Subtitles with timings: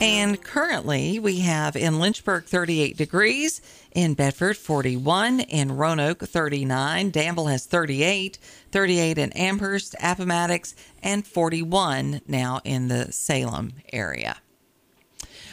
[0.00, 3.60] And currently, we have in Lynchburg 38 degrees,
[3.92, 8.38] in Bedford 41, in Roanoke 39, Danville has 38,
[8.72, 14.38] 38 in Amherst, Appomattox, and 41 now in the Salem area.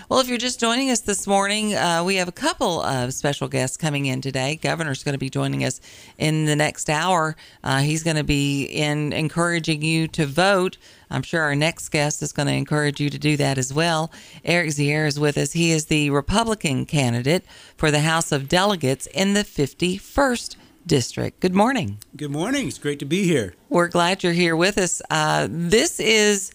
[0.10, 3.50] Well, if you're just joining us this morning, uh, we have a couple of special
[3.50, 4.56] guests coming in today.
[4.56, 5.82] Governor's going to be joining us
[6.18, 7.36] in the next hour.
[7.62, 10.78] Uh, he's going to be in encouraging you to vote.
[11.10, 14.10] I'm sure our next guest is going to encourage you to do that as well.
[14.46, 15.52] Eric Zehr is with us.
[15.52, 17.44] He is the Republican candidate
[17.76, 21.38] for the House of Delegates in the 51st District.
[21.42, 21.98] Good morning.
[22.16, 22.70] Good morning.
[22.70, 23.56] It's great to be here.
[23.68, 25.02] We're glad you're here with us.
[25.10, 26.54] Uh, this is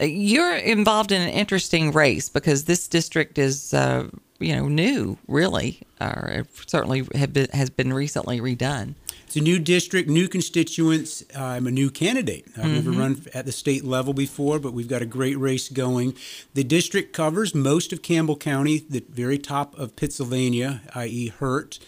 [0.00, 5.80] you're involved in an interesting race because this district is, uh, you know, new, really,
[6.00, 8.94] or certainly have been, has been recently redone.
[9.26, 11.22] It's a new district, new constituents.
[11.36, 12.46] I'm a new candidate.
[12.56, 12.74] I've mm-hmm.
[12.74, 16.14] never run at the state level before, but we've got a great race going.
[16.54, 21.78] The district covers most of Campbell County, the very top of Pittsylvania, i.e., Hurt,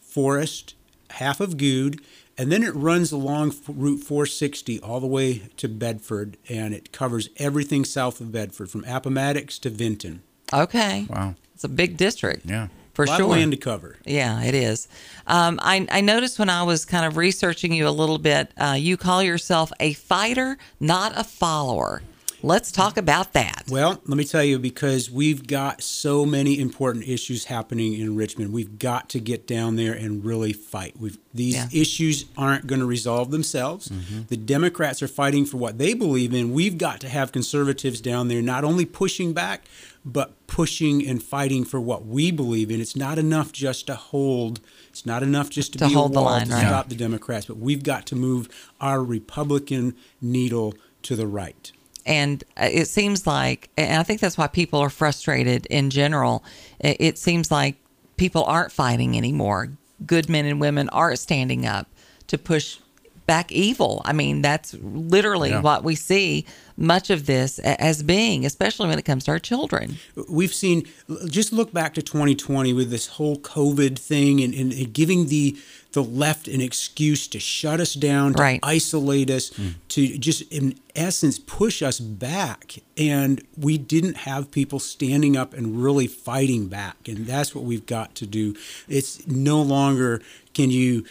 [0.00, 0.74] Forest,
[1.10, 2.00] half of Goode,
[2.40, 7.28] and then it runs along Route 460 all the way to Bedford, and it covers
[7.36, 10.22] everything south of Bedford, from Appomattox to Vinton.
[10.50, 11.06] Okay.
[11.10, 11.34] Wow.
[11.54, 12.46] It's a big district.
[12.46, 12.68] Yeah.
[12.94, 13.26] For a lot sure.
[13.26, 13.96] Of land to cover.
[14.06, 14.88] Yeah, it is.
[15.26, 18.74] Um, I, I, noticed when I was kind of researching you a little bit, uh,
[18.78, 22.00] you call yourself a fighter, not a follower.
[22.42, 23.64] Let's talk about that.
[23.68, 28.52] Well, let me tell you, because we've got so many important issues happening in Richmond,
[28.52, 30.98] we've got to get down there and really fight.
[30.98, 31.68] We've, these yeah.
[31.72, 33.88] issues aren't going to resolve themselves.
[33.88, 34.22] Mm-hmm.
[34.28, 36.52] The Democrats are fighting for what they believe in.
[36.52, 39.64] We've got to have conservatives down there not only pushing back,
[40.02, 42.80] but pushing and fighting for what we believe in.
[42.80, 44.60] It's not enough just to hold.
[44.88, 46.66] It's not enough just to, to be hold a wall the line, to right.
[46.66, 48.48] stop the Democrats, but we've got to move
[48.80, 51.72] our Republican needle to the right
[52.06, 56.44] and uh, it seems like and i think that's why people are frustrated in general
[56.80, 57.76] it seems like
[58.16, 59.70] people aren't fighting anymore
[60.06, 61.86] good men and women aren't standing up
[62.26, 62.78] to push
[63.26, 65.60] back evil i mean that's literally yeah.
[65.60, 66.44] what we see
[66.80, 69.98] much of this as being, especially when it comes to our children.
[70.28, 70.88] We've seen,
[71.26, 75.58] just look back to 2020 with this whole COVID thing and, and, and giving the
[75.92, 78.60] the left an excuse to shut us down, to right.
[78.62, 79.74] isolate us, mm.
[79.88, 82.76] to just in essence push us back.
[82.96, 87.08] And we didn't have people standing up and really fighting back.
[87.08, 88.54] And that's what we've got to do.
[88.88, 90.22] It's no longer
[90.54, 91.04] can you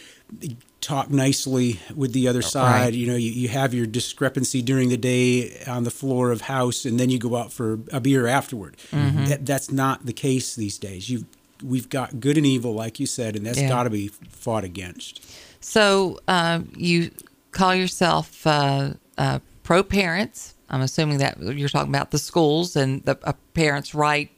[0.80, 2.84] talk nicely with the other side.
[2.84, 2.94] Right.
[2.94, 6.84] You know, you, you have your discrepancy during the day on the floor of house,
[6.84, 8.76] and then you go out for a beer afterward.
[8.90, 9.26] Mm-hmm.
[9.26, 11.10] That, that's not the case these days.
[11.10, 11.26] You've
[11.62, 13.68] we've got good and evil, like you said, and that's yeah.
[13.68, 15.24] got to be fought against.
[15.60, 17.10] So uh, you
[17.52, 20.54] call yourself uh, uh, pro parents.
[20.68, 23.16] I'm assuming that you're talking about the schools and the
[23.54, 24.30] parents' right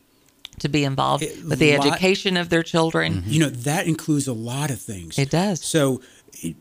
[0.60, 3.14] to be involved it, with the lot, education of their children.
[3.14, 3.30] Mm-hmm.
[3.30, 5.18] You know, that includes a lot of things.
[5.18, 5.62] It does.
[5.62, 6.00] So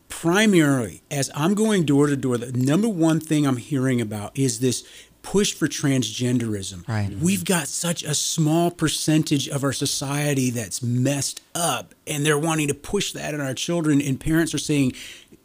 [0.09, 4.59] primarily, as I'm going door to door, the number one thing I'm hearing about is
[4.59, 4.85] this
[5.21, 6.87] push for transgenderism.
[6.87, 7.11] Right.
[7.11, 12.67] We've got such a small percentage of our society that's messed up, and they're wanting
[12.69, 14.93] to push that on our children, and parents are saying,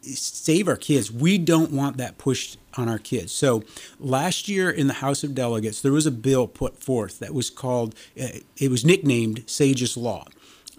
[0.01, 1.11] save our kids.
[1.11, 3.31] We don't want that pushed on our kids.
[3.31, 3.63] So
[3.99, 7.49] last year in the House of Delegates, there was a bill put forth that was
[7.49, 8.27] called, uh,
[8.57, 10.25] it was nicknamed Sage's Law.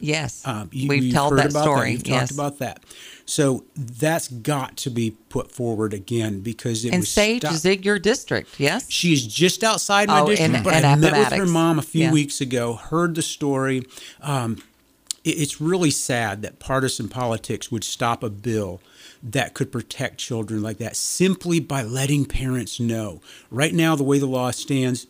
[0.01, 1.81] Yes, um, you, we've told that story.
[1.81, 1.93] That.
[1.93, 2.21] You've yes.
[2.21, 2.85] talked about that.
[3.29, 7.83] So that's got to be put forward again because it and was Sage is in
[7.83, 8.59] your district.
[8.59, 10.55] Yes, she's just outside my oh, district.
[10.55, 12.13] In, but in I met with her mom a few yeah.
[12.13, 13.85] weeks ago, heard the story.
[14.23, 14.57] Um,
[15.25, 18.81] it, it's really sad that partisan politics would stop a bill
[19.23, 23.21] that could protect children like that simply by letting parents know.
[23.51, 25.07] Right now, the way the law stands,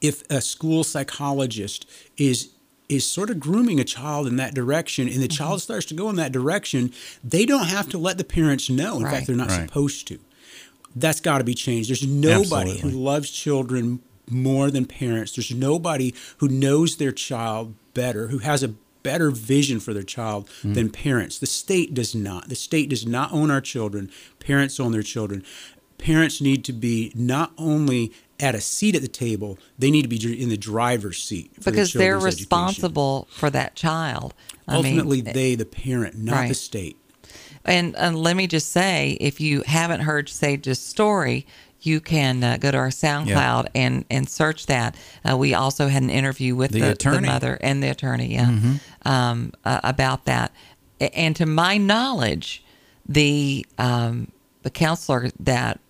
[0.00, 1.86] if a school psychologist
[2.16, 2.48] is
[2.90, 5.36] is sort of grooming a child in that direction and the mm-hmm.
[5.36, 6.92] child starts to go in that direction,
[7.22, 8.96] they don't have to let the parents know.
[8.96, 9.14] In right.
[9.14, 9.68] fact, they're not right.
[9.68, 10.18] supposed to.
[10.96, 11.88] That's got to be changed.
[11.88, 12.90] There's nobody Absolutely.
[12.90, 15.36] who loves children more than parents.
[15.36, 20.48] There's nobody who knows their child better, who has a better vision for their child
[20.62, 20.74] mm.
[20.74, 21.38] than parents.
[21.38, 22.48] The state does not.
[22.48, 24.10] The state does not own our children.
[24.40, 25.44] Parents own their children.
[25.98, 30.08] Parents need to be not only at a seat at the table, they need to
[30.08, 33.38] be in the driver's seat because they're responsible education.
[33.40, 34.34] for that child.
[34.66, 36.48] I Ultimately, mean, they, the parent, not right.
[36.48, 36.96] the state.
[37.64, 41.46] And, and let me just say, if you haven't heard Sage's story,
[41.82, 43.68] you can uh, go to our SoundCloud yeah.
[43.74, 44.96] and, and search that.
[45.28, 47.20] Uh, we also had an interview with the, the, attorney.
[47.20, 49.08] the mother and the attorney yeah, mm-hmm.
[49.08, 50.52] um, uh, about that.
[51.00, 52.62] And to my knowledge,
[53.06, 54.30] the um,
[54.62, 55.80] the counselor that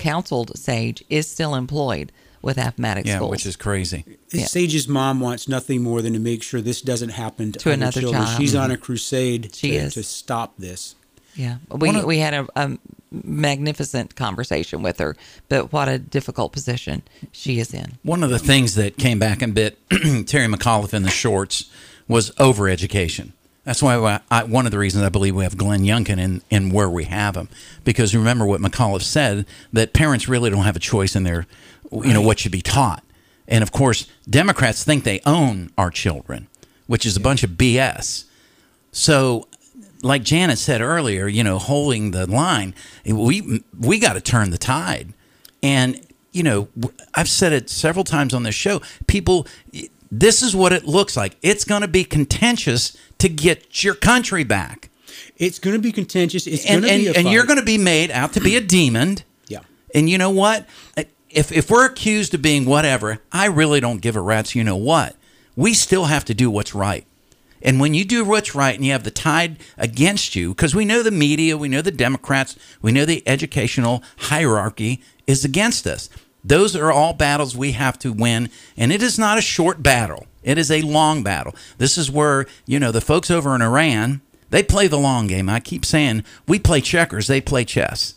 [0.00, 2.10] counseled Sage is still employed.
[2.42, 3.30] with Appomattox Yeah, schools.
[3.32, 4.02] which is crazy.
[4.32, 4.46] Yeah.
[4.46, 7.74] Sage's mom wants nothing more than to make sure this doesn't happen to, To other
[7.74, 8.22] another children.
[8.24, 8.40] child.
[8.40, 8.82] She's on a mm-hmm.
[8.82, 9.92] crusade She to, is.
[9.94, 10.94] to stop this.
[11.34, 12.78] Yeah, we One of- we had a, a
[13.12, 15.16] magnificent conversation with her,
[15.50, 17.98] but what a difficult position she is in.
[18.02, 21.70] One of the things that came back and bit Terry McAuliffe in the shorts
[22.08, 23.32] was overeducation.
[23.70, 26.70] That's why I, one of the reasons I believe we have Glenn Youngkin in, in
[26.70, 27.48] where we have him.
[27.84, 31.46] Because remember what McAuliffe said that parents really don't have a choice in their,
[31.92, 33.04] you know, what should be taught.
[33.46, 36.48] And of course, Democrats think they own our children,
[36.88, 38.24] which is a bunch of BS.
[38.90, 39.46] So,
[40.02, 42.74] like Janet said earlier, you know, holding the line,
[43.06, 45.14] we we got to turn the tide.
[45.62, 46.68] And you know,
[47.14, 48.82] I've said it several times on this show.
[49.06, 49.46] People,
[50.10, 51.36] this is what it looks like.
[51.42, 54.90] It's going to be contentious to get your country back,
[55.36, 56.46] It's going to be contentious.
[56.46, 58.40] It's and going to and, be a and you're going to be made out to
[58.40, 59.18] be a demon.
[59.46, 59.60] Yeah.
[59.94, 60.66] And you know what?
[61.28, 64.54] If if we're accused of being whatever, I really don't give a rat's.
[64.54, 65.16] You know what?
[65.54, 67.06] We still have to do what's right.
[67.62, 70.86] And when you do what's right and you have the tide against you, because we
[70.86, 76.08] know the media, we know the Democrats, we know the educational hierarchy is against us.
[76.44, 78.50] Those are all battles we have to win.
[78.76, 81.54] And it is not a short battle, it is a long battle.
[81.78, 84.20] This is where, you know, the folks over in Iran,
[84.50, 85.48] they play the long game.
[85.48, 88.14] I keep saying we play checkers, they play chess.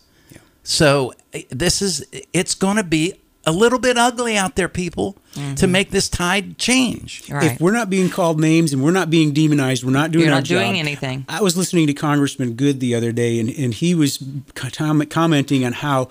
[0.63, 3.15] So eh, this is it's going to be
[3.45, 5.17] a little bit ugly out there, people,
[5.57, 7.29] to make this tide change.
[7.29, 7.51] Right.
[7.51, 10.33] If we're not being called names and we're not being demonized, we're not doing You're
[10.33, 10.79] our not doing job.
[10.79, 11.25] anything.
[11.27, 14.23] I was listening to Congressman Good the other day, and, and he was
[14.55, 16.07] com- commenting on how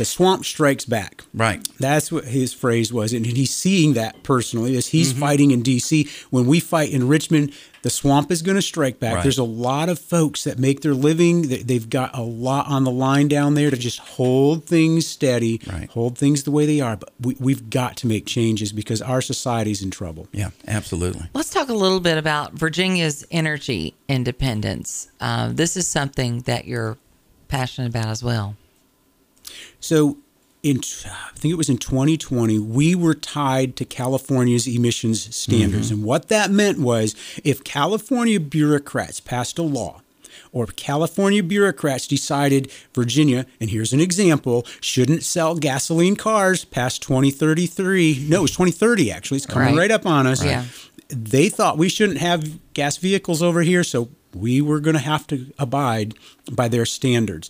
[0.00, 1.24] the swamp strikes back.
[1.34, 1.60] Right.
[1.78, 5.20] That's what his phrase was, and he's seeing that personally as he's Mm-hmm.
[5.20, 6.08] fighting in D.C.
[6.30, 7.52] When we fight in Richmond,
[7.82, 9.16] the swamp is going to strike back.
[9.16, 9.22] Right.
[9.22, 11.48] There's a lot of folks that make their living.
[11.48, 15.60] they- They've got a lot on the line down there to just hold things steady,
[15.70, 15.90] Right.
[15.90, 16.96] hold things the way they are.
[16.96, 20.28] But we, we've got to make changes because our society's in trouble.
[20.32, 21.28] Yeah, absolutely.
[21.34, 25.10] Let's talk a little bit about Virginia's energy independence.
[25.20, 26.96] Uh, this is something that you're
[27.48, 28.56] passionate about as well.
[29.80, 30.16] So,
[30.62, 36.00] in I think it was in 2020, we were tied to California's emissions standards, mm-hmm.
[36.00, 37.14] and what that meant was
[37.44, 40.02] if California bureaucrats passed a law.
[40.52, 48.26] Or California bureaucrats decided Virginia, and here's an example, shouldn't sell gasoline cars past 2033.
[48.28, 49.36] No, it was 2030 actually.
[49.36, 49.82] It's coming Right.
[49.82, 50.44] right, up on us.
[50.44, 50.64] Yeah.
[51.08, 55.26] They thought we shouldn't have gas vehicles over here, so we were going to have
[55.28, 56.14] to abide
[56.50, 57.48] by their standards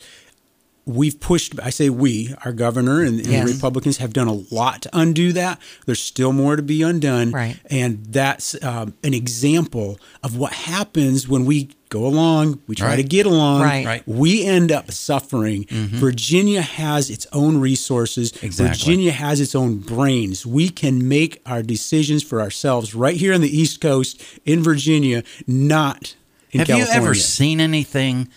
[0.87, 3.47] we've pushed i say we our governor and, and Yes.
[3.49, 7.31] the republicans have done a lot to undo that there's still more to be undone
[7.32, 7.56] Right.
[7.71, 13.03] and that's um, an example of what happens when we go along we try to
[13.03, 13.85] get along Right.
[13.85, 14.03] Right.
[14.09, 18.69] we end up suffering virginia has its own resources Exactly.
[18.69, 23.41] virginia has its own brains we can make our decisions for ourselves right here on
[23.43, 26.15] the east coast in virginia not
[26.53, 26.59] in California.
[26.59, 26.94] Have California.
[26.94, 28.29] you ever seen anything?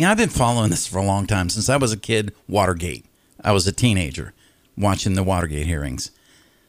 [0.00, 2.32] You know, I've been following this for a long time since I was a kid.
[2.48, 3.04] Watergate.
[3.44, 4.32] I was a teenager
[4.74, 6.10] watching the Watergate hearings.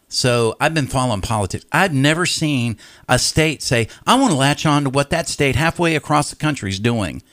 [0.09, 1.63] So I've been following politics.
[1.71, 2.75] I've never seen
[3.07, 6.35] a state say, "I want to latch on to what that state halfway across the
[6.35, 7.23] country is doing."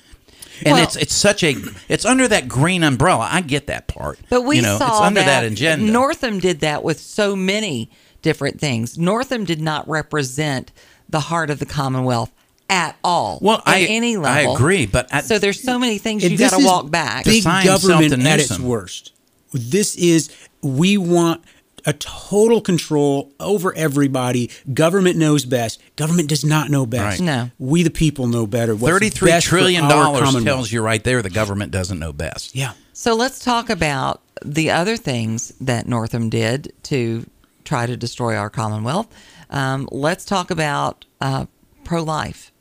[0.64, 1.56] And Well- it's it's such a
[1.88, 3.28] it's under that green umbrella.
[3.28, 4.20] I get that part.
[4.30, 5.90] But we you know, saw it's under that, that, agenda.
[5.90, 7.90] Northam did that with so many
[8.22, 8.96] different things.
[8.96, 10.70] Northam did not represent
[11.08, 12.30] the heart of the Commonwealth
[12.68, 13.38] at all.
[13.40, 16.52] Well, at I- any I agree, but at- so there's so many things you got
[16.58, 17.24] to walk back.
[17.24, 19.12] Big government yourself to at its worst.
[19.52, 20.30] This is
[20.62, 21.42] we want
[21.86, 24.50] a total control over everybody.
[24.74, 25.80] Government knows best.
[25.96, 27.20] Government does not know best.
[27.20, 27.26] Right.
[27.26, 27.50] No.
[27.58, 28.74] we the people know better.
[28.74, 32.54] What's Thirty-three best trillion dollars tells you right there the government doesn't know best.
[32.54, 32.72] Yeah.
[32.92, 37.24] So let's talk about the other things that Northam did to
[37.64, 39.08] try to destroy our Commonwealth.
[39.50, 41.46] Um, let's talk about uh,
[41.84, 42.52] pro life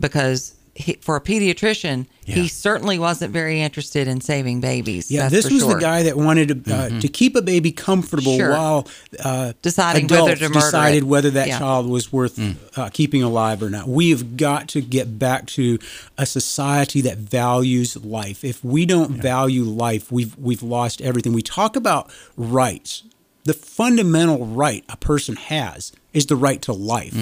[0.00, 2.36] because he, for a pediatrician, Yeah.
[2.36, 5.10] he certainly wasn't very interested in saving babies.
[5.10, 5.74] Yeah, this was sure.
[5.74, 8.52] the guy that wanted to uh, to keep a baby comfortable Sure.
[8.52, 8.86] while
[9.22, 11.04] uh, Deciding whether to murder decided it.
[11.06, 11.58] whether that Yeah.
[11.58, 12.38] child was worth
[12.78, 13.88] uh, keeping alive or not.
[13.88, 15.78] We have got to get back to
[16.16, 18.44] a society that values life.
[18.44, 21.32] If we don't value life, we've we've lost everything.
[21.32, 23.02] We talk about rights.
[23.44, 27.16] The fundamental right a person has is the right to life.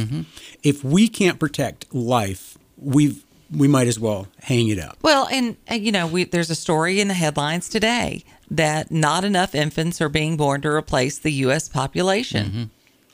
[0.62, 4.98] If we can't protect life, we've we might as well hang it up.
[5.02, 9.24] Well, and, and you know, we, there's a story in the headlines today that not
[9.24, 11.66] enough infants are being born to replace the U.S.
[11.68, 12.46] population.
[12.46, 12.62] Mm-hmm.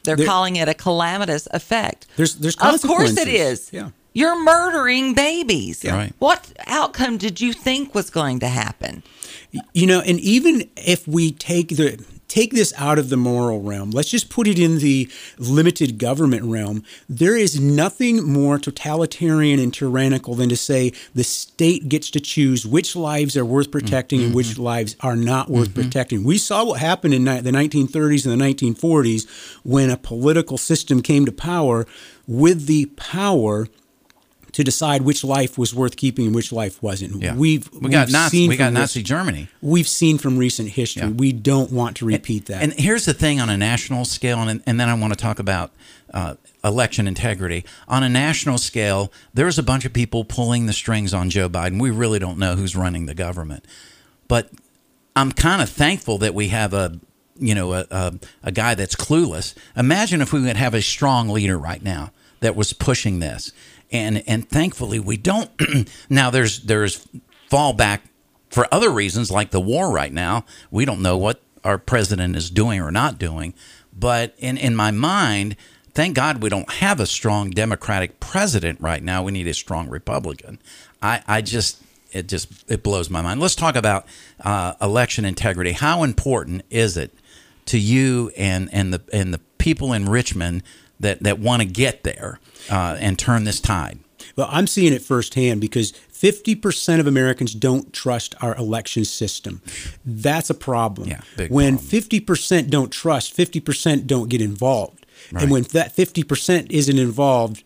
[0.02, 2.08] They're There- calling it a calamitous effect.
[2.16, 3.70] There's- there's of course it is.
[3.72, 3.90] Yeah.
[4.12, 5.84] You're murdering babies.
[5.84, 5.94] Yeah.
[5.94, 6.12] Right.
[6.18, 9.02] What outcome did you think was going to happen?
[9.72, 12.04] You know, and even if we take the
[12.34, 13.92] take this out of the moral realm.
[13.92, 16.82] Let's just put it in the limited government realm.
[17.08, 22.66] There is nothing more totalitarian and tyrannical than to say the state gets to choose
[22.66, 24.26] which lives are worth protecting mm-hmm.
[24.26, 24.62] and which mm-hmm.
[24.62, 25.82] lives are not worth mm-hmm.
[25.82, 26.24] protecting.
[26.24, 31.26] We saw what happened in the 1930s and the 1940s when a political system came
[31.26, 31.86] to power
[32.26, 33.68] with the power
[34.54, 37.20] to decide which life was worth keeping and which life wasn't.
[37.20, 37.34] Yeah.
[37.34, 39.48] We've we got we've Nazi, we got Nazi Germany.
[39.60, 41.02] We've seen from recent history.
[41.02, 41.10] Yeah.
[41.10, 42.62] We don't want to repeat and, that.
[42.62, 45.40] And here's the thing on a national scale, and, and then I want to talk
[45.40, 45.72] about
[46.12, 47.64] uh, election integrity.
[47.88, 51.80] On a national scale, there's a bunch of people pulling the strings on Joe Biden.
[51.80, 53.66] We really don't know who's running the government,
[54.28, 54.50] but
[55.16, 57.00] I'm kind of thankful that we have a
[57.40, 59.56] you know a, a, a guy that's clueless.
[59.76, 63.50] Imagine if we would have a strong leader right now that was pushing this
[63.90, 65.50] and and thankfully we don't.
[66.10, 67.06] now there's there's
[67.50, 68.00] fallback
[68.50, 70.44] for other reasons like the war right now.
[70.70, 73.54] We don't know what our president is doing or not doing,
[73.92, 75.56] but in in my mind.
[75.92, 79.22] Thank God we don't have a strong Democratic president right now.
[79.22, 80.58] We need a strong Republican.
[81.00, 81.80] I, I just
[82.14, 83.40] it just it blows my mind.
[83.40, 84.06] Let's talk about
[84.40, 85.72] uh, election integrity.
[85.72, 87.12] How important is it
[87.66, 90.62] to you and and the and the people in Richmond
[91.00, 93.98] that that want to get there uh, and turn this tide?
[94.36, 99.62] Well, I'm seeing it firsthand because 50% of Americans don't trust our election system.
[100.04, 101.08] That's a problem.
[101.08, 102.00] Yeah, when problem.
[102.00, 105.06] 50% don't trust, 50% don't get involved.
[105.30, 105.42] Right.
[105.42, 107.62] And when that 50% isn't involved,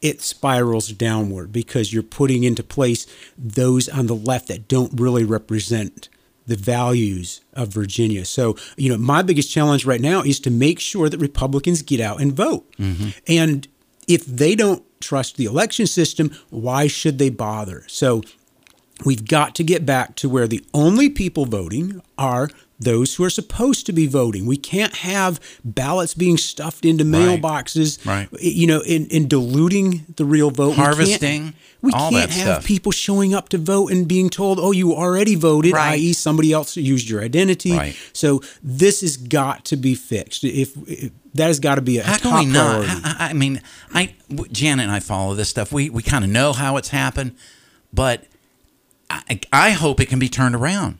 [0.00, 5.24] it spirals downward because you're putting into place those on the left that don't really
[5.24, 6.08] represent
[6.50, 8.24] the values of Virginia.
[8.24, 12.00] So, you know, my biggest challenge right now is to make sure that Republicans get
[12.00, 12.70] out and vote.
[12.76, 13.10] Mm-hmm.
[13.28, 13.68] And
[14.06, 17.84] if they don't trust the election system, why should they bother?
[17.86, 18.22] So,
[19.04, 23.30] we've got to get back to where the only people voting are those who are
[23.30, 24.46] supposed to be voting.
[24.46, 28.28] We can't have ballots being stuffed into mailboxes, right.
[28.40, 30.76] you know, in, in diluting the real vote.
[30.76, 31.54] Harvesting.
[31.82, 32.64] We can't, we can't have stuff.
[32.64, 35.92] people showing up to vote and being told, oh, you already voted, right.
[35.92, 37.72] i.e., somebody else used your identity.
[37.72, 37.96] Right.
[38.12, 40.44] So this has got to be fixed.
[40.44, 42.84] If, if that has got to be a how can we not?
[42.86, 43.60] I, I mean,
[43.92, 44.14] I
[44.50, 45.72] Janet and I follow this stuff.
[45.72, 47.36] We we kind of know how it's happened,
[47.92, 48.24] but
[49.08, 50.98] I, I hope it can be turned around.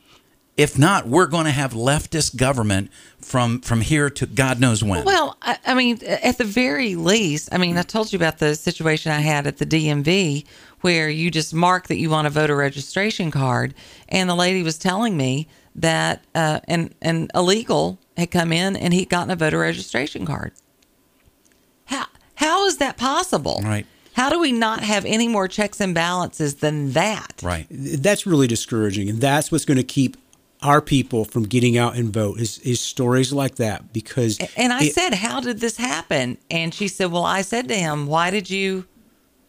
[0.57, 5.05] If not, we're going to have leftist government from from here to God knows when.
[5.05, 8.55] Well, I, I, mean, at the very least, I mean, I told you about the
[8.55, 10.45] situation I had at the DMV
[10.81, 13.75] where you just mark that you want a voter registration card,
[14.09, 18.93] and the lady was telling me that uh, an an illegal had come in and
[18.93, 20.53] he'd gotten a voter registration card.
[21.87, 23.61] How how is that possible?
[23.65, 23.87] Right.
[24.15, 27.41] How do we not have any more checks and balances than that?
[27.43, 27.67] Right.
[27.71, 30.17] That's really discouraging, and that's what's going to keep
[30.63, 34.85] our people from getting out and vote is, is stories like that because and i
[34.85, 38.31] it, said how did this happen and she said well i said to him why
[38.31, 38.87] did you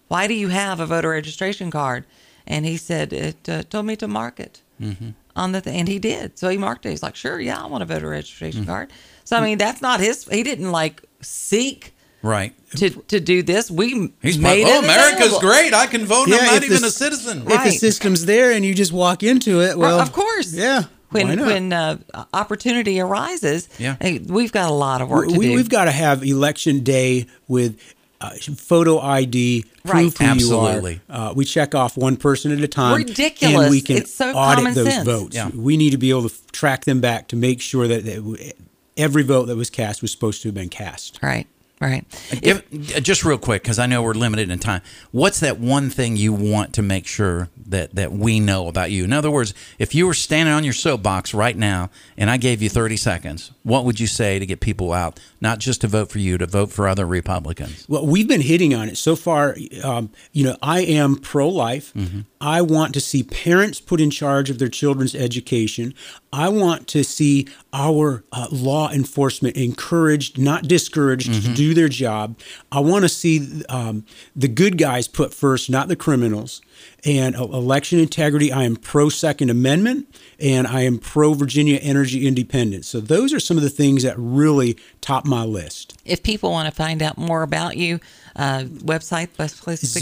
[0.08, 2.06] why do you have a voter registration card
[2.48, 5.10] and he said it uh, told me to mark it mm-hmm.
[5.36, 5.76] on the th-.
[5.76, 8.10] and he did so he marked it he's like sure yeah i want a voter
[8.10, 8.72] registration mm-hmm.
[8.72, 8.92] card
[9.24, 13.70] so i mean that's not his he didn't like seek right to to do this.
[13.70, 15.40] We He's made like, oh, America's available.
[15.40, 15.74] great.
[15.74, 16.30] I can vote.
[16.30, 17.44] Yeah, I'm not even the, a citizen.
[17.48, 21.40] If the system's there and you just walk into it, well, of course, yeah when
[21.40, 21.98] when uh,
[22.34, 23.70] opportunity arises.
[23.78, 23.98] Yeah.
[24.28, 25.54] we've got a lot of work we, to do.
[25.54, 27.80] We've got to have election day with
[28.22, 30.28] uh, photo ID, proof right.
[30.28, 30.94] who Absolutely.
[30.94, 31.32] you are.
[31.32, 32.96] Uh, we check off one person at a time.
[32.98, 33.62] Ridiculous.
[33.64, 35.06] And we can it's so audit those sense.
[35.06, 35.36] votes.
[35.36, 35.50] Yeah.
[35.50, 38.54] We need to be able to track them back to make sure that, that
[38.96, 41.20] every vote that was cast was supposed to have been cast.
[41.22, 41.48] Right.
[41.82, 42.06] Right.
[42.30, 42.70] If,
[43.02, 44.84] just real quick, because I know we're limited in time.
[45.10, 49.04] What's that one thing you want to make sure that that we know about you?
[49.04, 52.62] In other words, if you were standing on your soapbox right now and I gave
[52.62, 56.12] you 30 seconds, what would you say to get people out, not just to vote
[56.12, 57.88] for you, to vote for other Republicans?
[57.90, 59.56] Well, we've been hitting on it so far.
[59.84, 61.96] Um, you know, I am pro-life.
[61.96, 62.20] Mm-hmm.
[62.40, 65.94] I want to see parents put in charge of their children's education.
[66.34, 71.50] I want to see our uh, law enforcement encouraged, not discouraged, mm-hmm.
[71.50, 72.38] to do their job.
[72.72, 76.62] I want to see um, the good guys put first, not the criminals.
[77.04, 82.28] And uh, election integrity, I am pro Second Amendment and I am pro Virginia energy
[82.28, 82.88] independence.
[82.88, 85.98] So those are some of the things that really top my list.
[86.06, 88.00] If people want to find out more about you,
[88.36, 90.00] uh, website, best place to.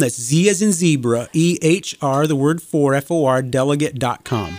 [0.00, 4.58] That's Z as in zebra, E H R, the word for, F O R, delegate.com.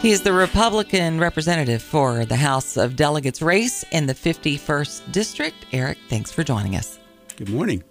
[0.00, 5.56] He is the Republican representative for the House of Delegates race in the 51st District.
[5.72, 6.98] Eric, thanks for joining us.
[7.36, 7.82] Good morning.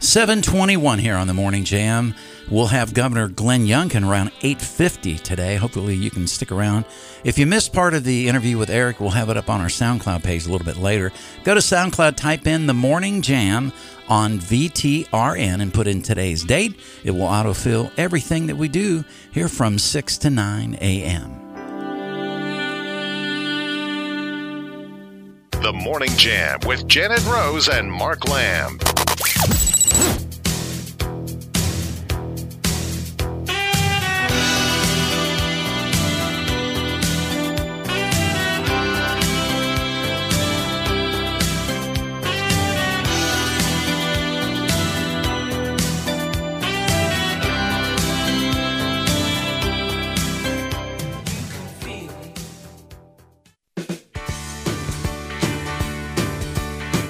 [0.00, 2.14] 721 here on the Morning Jam.
[2.50, 5.56] We'll have Governor Glenn Youngkin around 850 today.
[5.56, 6.86] Hopefully you can stick around.
[7.22, 9.66] If you missed part of the interview with Eric, we'll have it up on our
[9.66, 11.12] SoundCloud page a little bit later.
[11.44, 13.74] Go to SoundCloud, type in the Morning Jam
[14.08, 16.80] on VTRN and put in today's date.
[17.04, 21.36] It will autofill everything that we do here from 6 to 9 a.m.
[25.62, 28.78] The Morning Jam with Janet Rose and Mark Lamb.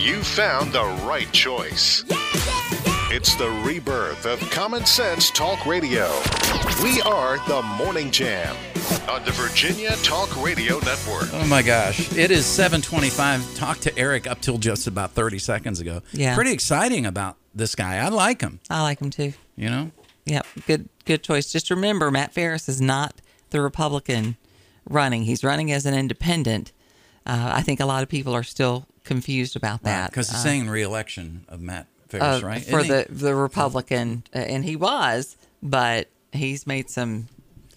[0.01, 2.05] You found the right choice.
[3.13, 6.07] It's the rebirth of Common Sense Talk Radio.
[6.83, 8.57] We are the Morning Jam
[9.09, 11.29] on the Virginia Talk Radio Network.
[11.33, 12.17] Oh my gosh.
[12.17, 13.57] It is 725.
[13.57, 16.03] Talked to Eric up till just about 30 seconds ago.
[16.13, 16.35] Yeah.
[16.37, 17.97] Pretty exciting about this guy.
[17.97, 19.33] I like him, I like him too.
[19.57, 19.91] you know?
[20.27, 21.51] Yep, good good choice.
[21.51, 23.15] Just remember, Matt Fariss is not
[23.51, 24.37] the Republican
[24.89, 25.25] running.
[25.25, 26.71] He's running as an independent.
[27.27, 30.43] Uh, I think a lot of people are still confused about that Because it's uh,
[30.43, 32.63] saying re-election of Matt Fariss, uh, right?
[32.65, 37.29] for Isn't the the Republican, uh, and he was, but he's made some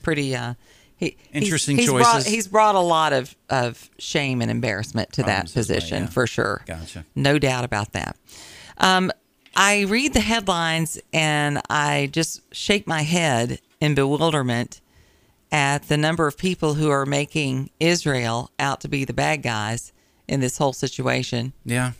[0.01, 0.53] pretty uh,
[0.97, 2.27] he, he's- Interesting he's Brought, choices.
[2.33, 6.09] he's brought a lot of of shame and embarrassment to that Problems way, position yeah.
[6.09, 6.63] for sure.
[6.65, 7.05] Gotcha.
[7.15, 8.15] No doubt about that.
[8.77, 9.11] Um,
[9.55, 14.81] I read the headlines and I just shake my head in bewilderment
[15.51, 19.93] at the number of people who are making Israel out to be the bad guys
[20.27, 21.53] in this whole situation.
[21.65, 21.91] Yeah.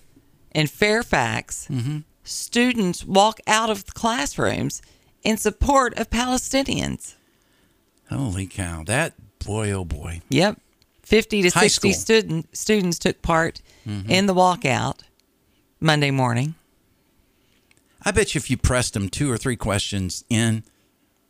[0.56, 2.00] In Fairfax, Mm-hmm.
[2.24, 4.82] Students walk out of the classrooms
[5.24, 7.16] in support of Palestinians.
[8.10, 8.84] Holy cow.
[8.86, 9.14] That,
[9.46, 10.22] boy, oh boy.
[10.30, 10.60] Yep.
[11.04, 12.00] 50 to High 60 school.
[12.02, 14.10] student, students took part Mm-hmm.
[14.10, 15.00] in the walkout
[15.82, 16.56] Monday morning.
[18.02, 20.64] I bet you if you pressed them two or three questions in,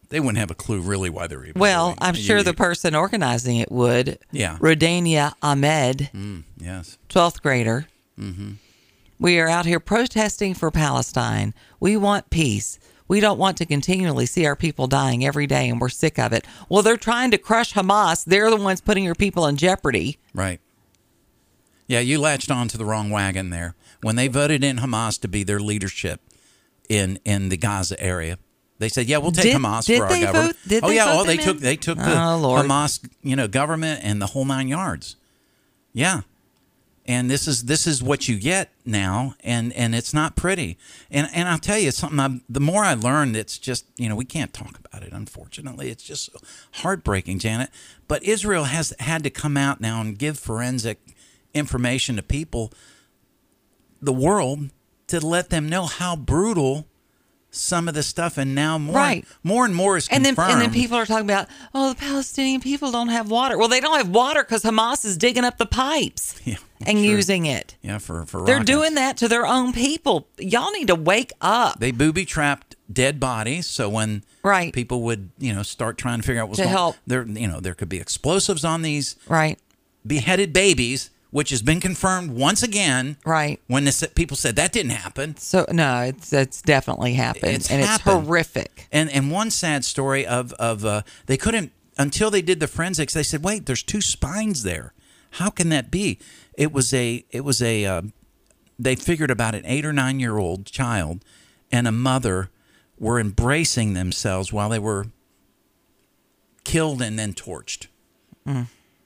[0.10, 1.96] they wouldn't have a clue really why they're even Well.
[2.00, 4.20] I'm sure You- the person organizing it would.
[4.32, 4.58] Yeah.
[4.60, 7.00] Rodania Ahmed, Mm, yes.
[7.10, 7.88] 12th grader.
[9.20, 11.54] We are out here protesting for Palestine.
[11.80, 12.80] We want peace.
[13.08, 16.34] We don't want to continually see our people dying every day, and we're sick of
[16.34, 16.46] it.
[16.70, 18.26] Well, they're trying to crush Hamas.
[18.26, 20.18] They're the ones putting your people in jeopardy.
[20.34, 20.60] Right.
[21.88, 23.76] Yeah, you latched on to the wrong wagon there.
[24.02, 26.22] When they voted in Hamas to be their leadership
[26.90, 28.38] in in the Gaza area,
[28.80, 31.24] they said, "Yeah, we'll take Did- Hamas did for our government." vote- oh yeah, oh
[31.24, 32.64] they oh, them took they took the Oh.
[32.64, 35.18] Hamas, you know, government and the whole nine yards.
[35.94, 36.22] Yeah.
[37.06, 40.78] And this is this is what you get now, and and it's not pretty.
[41.12, 42.20] And and I'll tell you something.
[42.20, 45.12] I, the more I learn it's just you know we can't talk about it.
[45.12, 46.40] Unfortunately, it's just so
[46.76, 47.72] heartbreaking, Janet.
[48.08, 51.00] But Israel has had to come out now and give forensic
[51.54, 52.72] information to people,
[54.02, 54.70] the world,
[55.08, 56.88] to let them know how brutal
[57.56, 58.38] some of the stuff.
[58.38, 59.26] And now more Right.
[59.44, 60.54] more and more is And then, confirmed.
[60.54, 63.58] and then people are talking about, oh, the Palestinian people don't have water.
[63.58, 67.06] Well, they don't have water because Hamas is digging up the pipes Yeah, and sure.
[67.08, 67.76] using it.
[67.82, 68.72] yeah for for They're rockets.
[68.72, 70.28] doing that to their own people.
[70.38, 71.80] Y'all need to wake up.
[71.80, 74.74] they booby trapped dead bodies so when Right.
[74.74, 76.96] people would you know start trying to figure out what's To going help.
[77.08, 79.58] there you know there could be explosives on these right.
[80.06, 83.60] beheaded babies which has been confirmed once again Right.
[83.68, 87.82] when the people said that didn't happen So no, it's it's definitely happened, It's and
[87.84, 88.20] happened.
[88.20, 88.88] it's horrific.
[88.92, 93.14] and and one sad story of of uh, they couldn't until they did the forensics
[93.14, 94.94] they said wait there's two spines there
[95.32, 96.18] how can that be
[96.58, 98.02] it was a it was a uh,
[98.80, 101.24] they figured about an eight or nine year old child
[101.72, 102.50] and a mother
[103.00, 105.08] were embracing themselves while they were
[106.64, 107.88] killed and then torched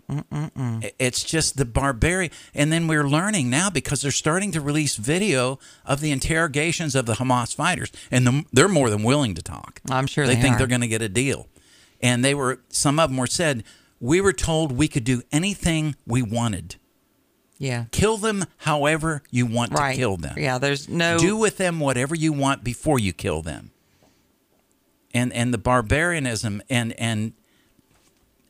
[0.10, 2.32] I- It's just the barbarian.
[2.54, 7.06] And then we're learning now because they're starting to release video of the interrogations of
[7.06, 9.82] the Hamas fighters, and the, they're more than willing to talk.
[9.90, 10.58] I'm sure they, they think are.
[10.60, 11.48] they're going to get a deal.
[12.02, 13.64] And they were some of them were said
[14.00, 16.76] we were told we could do anything we wanted.
[17.58, 17.86] Yeah.
[17.92, 19.94] Kill them however you want Right.
[19.94, 20.36] to kill them.
[20.38, 20.60] Yeah.
[20.60, 21.18] There's no.
[21.18, 23.72] Do with them whatever you want before you kill them.
[25.14, 27.34] And and the barbarianism and and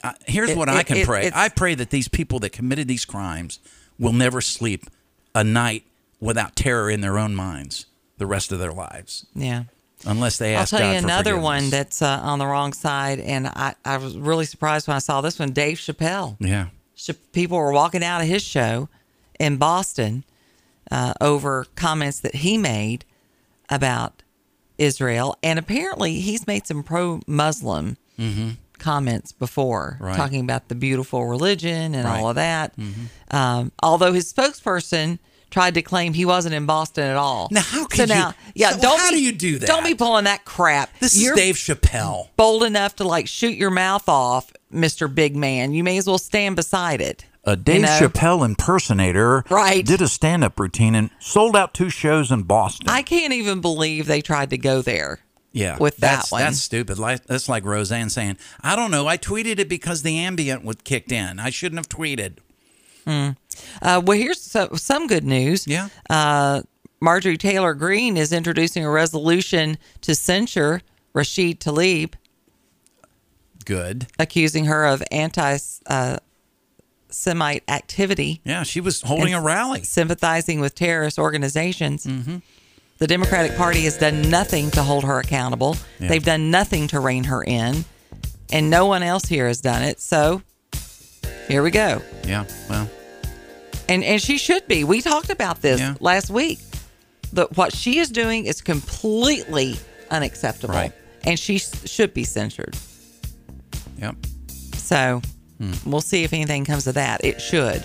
[0.09, 1.31] uh, here's It- what I can it- pray.
[1.33, 3.59] I pray that these people that committed these crimes
[3.99, 4.85] will never sleep
[5.33, 5.83] a night
[6.19, 7.85] without terror in their own minds
[8.17, 9.63] the rest of their lives, yeah.
[10.05, 13.19] unless they ask I'll tell God you another one that's uh, on the wrong side,
[13.19, 15.51] and I, I was really surprised when I saw this one.
[15.51, 16.35] Dave Chappelle.
[16.39, 16.67] Yeah,
[17.33, 18.89] people were walking out of his show
[19.39, 20.23] in Boston
[20.89, 23.05] uh, over comments that he made
[23.69, 24.23] about
[24.79, 27.97] Israel, and apparently he's made some pro-Muslim
[28.79, 30.03] comments before, Mm-hmm.
[30.05, 30.15] Right.
[30.17, 32.19] talking about the beautiful religion and Right.
[32.19, 32.73] all of that.
[33.31, 37.47] Um, although his spokesperson tried to claim he wasn't in Boston at all.
[37.51, 39.67] Now, how so could you- Yeah, so don't how be- do you do that?
[39.67, 40.89] Don't be pulling that crap.
[40.99, 42.27] This You're is Dave Chappelle.
[42.35, 45.73] bold enough to like shoot your mouth off, Mister Big Man.
[45.73, 47.25] You may as well stand beside it.
[47.45, 47.99] A Dave You know?
[48.01, 49.85] Chappelle impersonator Right.
[49.85, 52.89] did a stand up routine and sold out two shows in Boston.
[52.89, 55.19] I can't even believe they tried to go there.
[55.53, 56.41] Yeah, with that that's, one.
[56.41, 56.99] That's stupid.
[56.99, 59.07] Like, that's like Roseanne saying, "I don't know.
[59.07, 61.39] I tweeted it because the Ambien was kicked in.
[61.39, 62.37] I shouldn't have tweeted."
[63.07, 65.65] Uh, well, here's so, some good news.
[65.65, 65.89] Yeah.
[66.09, 66.61] Uh,
[66.99, 70.81] Marjorie Taylor Greene is introducing a resolution to censure
[71.15, 72.13] Rashida Tlaib,
[73.65, 74.07] Good.
[74.19, 76.17] accusing her of anti uh,
[77.09, 79.83] Semite activity, Yeah, she was holding a rally.
[79.83, 82.05] sympathizing with terrorist organizations.
[82.05, 82.37] Mm-hmm.
[82.97, 85.75] The Democratic Party has done nothing to hold her accountable.
[85.99, 86.07] Yeah.
[86.09, 87.85] They've done nothing to rein her in,
[88.51, 89.99] and no one else here has done it.
[89.99, 90.41] So
[91.47, 92.01] here we go.
[92.25, 92.45] Yeah.
[92.69, 92.89] Well,
[93.87, 94.83] and and she should be.
[94.83, 95.93] We talked about this Yeah.
[95.99, 96.59] last week.
[97.33, 99.77] That what she is doing is completely
[100.09, 100.93] unacceptable, Right.
[101.25, 102.75] and she should be censured.
[103.99, 104.15] yep.
[104.77, 105.21] So
[105.59, 105.73] Hmm.
[105.85, 107.23] we'll see if anything comes of that.
[107.25, 107.83] It should,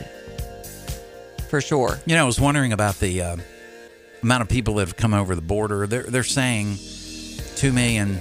[1.51, 1.99] for sure.
[2.07, 3.37] You know, I was wondering about the uh,
[4.23, 5.87] amount of people that have come over the border.
[5.87, 6.79] They're they're saying
[7.57, 8.19] two million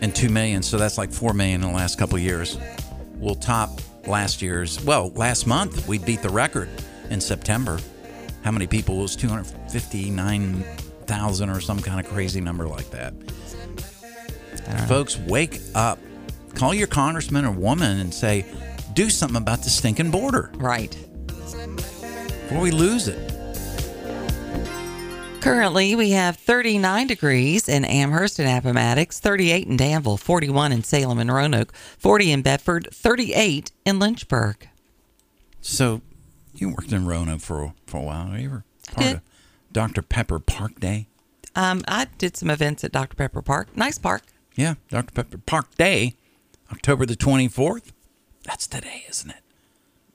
[0.00, 2.58] and two million, so that's like four million in the last couple of years.
[3.18, 4.82] Will top last year's.
[4.84, 6.68] Well, last month we beat the record
[7.10, 7.78] in September.
[8.42, 10.64] How many people it was two hundred fifty nine
[11.06, 13.14] thousand or some kind of crazy number like that.
[14.88, 15.98] Folks, wake up.
[16.54, 18.44] Call your congressman or woman and say,
[18.94, 20.96] do something about the stinking border Right.
[21.26, 23.31] before we lose it.
[25.42, 31.18] Currently, we have 39 degrees in Amherst and Appomattox, 38 in Danville, 41 in Salem
[31.18, 34.68] and Roanoke, 40 in Bedford, 38 in Lynchburg.
[35.60, 36.00] So,
[36.54, 38.30] you worked in Roanoke for for a while.
[38.30, 39.20] Were you ever part of
[39.72, 40.02] Dr.
[40.02, 41.08] Pepper Park Day?
[41.56, 43.16] Um, I did some events at Dr.
[43.16, 43.76] Pepper Park.
[43.76, 44.22] Nice park.
[44.54, 45.10] Yeah, Dr.
[45.12, 46.14] Pepper Park Day,
[46.70, 47.92] October the twenty fourth.
[48.44, 49.42] That's today, isn't it?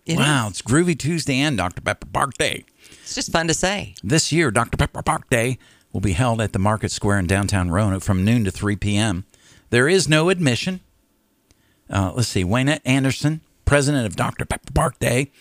[0.06, 0.52] It wow, is.
[0.52, 1.82] it's Groovy Tuesday and Dr.
[1.82, 2.64] Pepper Park Day.
[3.04, 3.96] It's just fun to say.
[4.04, 4.78] This year, Dr.
[4.78, 5.58] Pepper Park Day
[5.94, 9.26] will be held at the Market Square in downtown Roanoke from noon to 3 p.m.
[9.70, 10.80] There is no admission.
[11.90, 14.46] Uh, let's see, Waynette Anderson, president of Dr.
[14.46, 15.32] Pepper Park Day,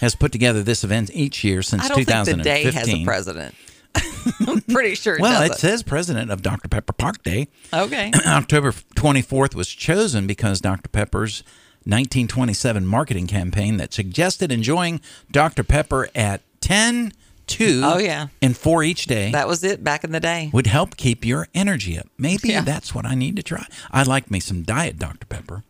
[0.00, 2.44] has put together this event each year since I don't think the 2015.
[2.44, 3.54] day has a president.
[4.46, 5.60] I'm pretty sure it Well, it doesn't.
[5.60, 6.68] says president of Dr.
[6.68, 7.48] Pepper Park Day.
[7.72, 8.10] Okay.
[8.26, 10.88] October 24th was chosen because Dr.
[10.88, 11.42] Pepper's
[11.84, 15.62] 1927 marketing campaign that suggested enjoying Dr.
[15.62, 17.12] Pepper at 10,
[17.46, 18.28] 2, Oh, yeah.
[18.40, 20.48] and 4 each day That was it back in the day.
[20.52, 22.06] would help keep your energy up.
[22.16, 22.62] Maybe Yeah.
[22.62, 23.66] that's what I need to try.
[23.90, 25.26] I like me some diet Dr.
[25.26, 25.62] Pepper.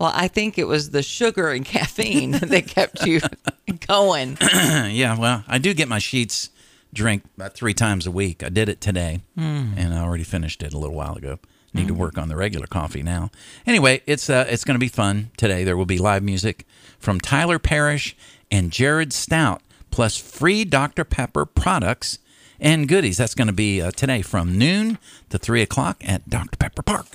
[0.00, 3.20] Well, I think it was the sugar and caffeine that kept you
[3.86, 4.38] going.
[4.52, 6.48] yeah, well, I do get my Sheetz
[6.92, 8.42] drink about three times a week.
[8.42, 11.38] I did it today, and I already finished it a little while ago.
[11.72, 13.30] Need to work on the regular coffee now.
[13.64, 15.62] Anyway, it's uh, it's going to be fun today.
[15.62, 16.66] There will be live music
[16.98, 18.16] from Tyler Parrish
[18.50, 21.04] and Jared Stout, plus free Dr.
[21.04, 22.18] Pepper products
[22.60, 23.16] and goodies.
[23.16, 24.98] That's going to be uh, today from noon
[25.30, 26.56] to three o'clock at Dr.
[26.56, 27.06] Pepper Park.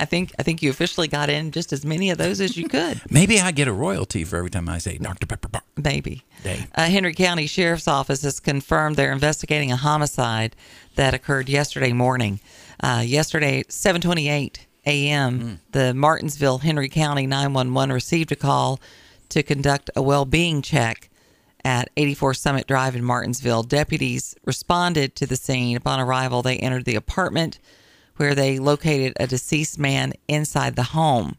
[0.00, 2.68] I think I think you officially got in just as many of those as you
[2.68, 3.02] could.
[3.10, 5.26] Maybe I get a royalty for every time I say Dr.
[5.26, 5.64] Pepper Park.
[5.76, 6.24] Maybe.
[6.74, 10.56] Uh, Henry County Sheriff's Office has confirmed they're investigating a homicide
[10.96, 12.40] that occurred yesterday morning.
[12.82, 18.80] Uh, yesterday, 7:28 a.m., the Martinsville Henry County 911 received a call
[19.28, 21.09] to conduct a well-being check
[21.64, 23.62] at 84 Summit Drive in Martinsville.
[23.62, 25.76] Deputies responded to the scene.
[25.76, 27.58] Upon arrival, they entered the apartment
[28.16, 31.36] where they located a deceased man inside the home.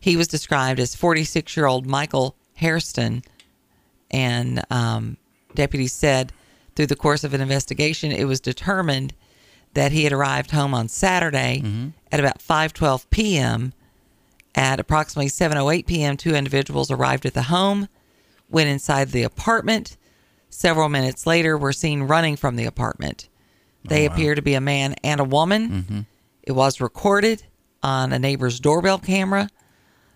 [0.00, 3.22] He was described as 46 year old Michael Hairston,
[4.10, 5.16] and um,
[5.54, 6.32] deputies said
[6.76, 9.12] through the course of an investigation, it was determined
[9.74, 11.60] that he had arrived home on Saturday
[12.12, 13.72] at about 5:12 p.m.
[14.54, 17.88] At approximately 7:08 p.m., two individuals arrived at the home,
[18.48, 19.96] went inside the apartment.
[20.50, 23.28] Several minutes later, were seen running from the apartment.
[23.84, 25.68] They oh, appear to be a man and a woman.
[25.68, 26.00] Mm-hmm.
[26.42, 27.44] It was recorded
[27.82, 29.48] on a neighbor's doorbell camera.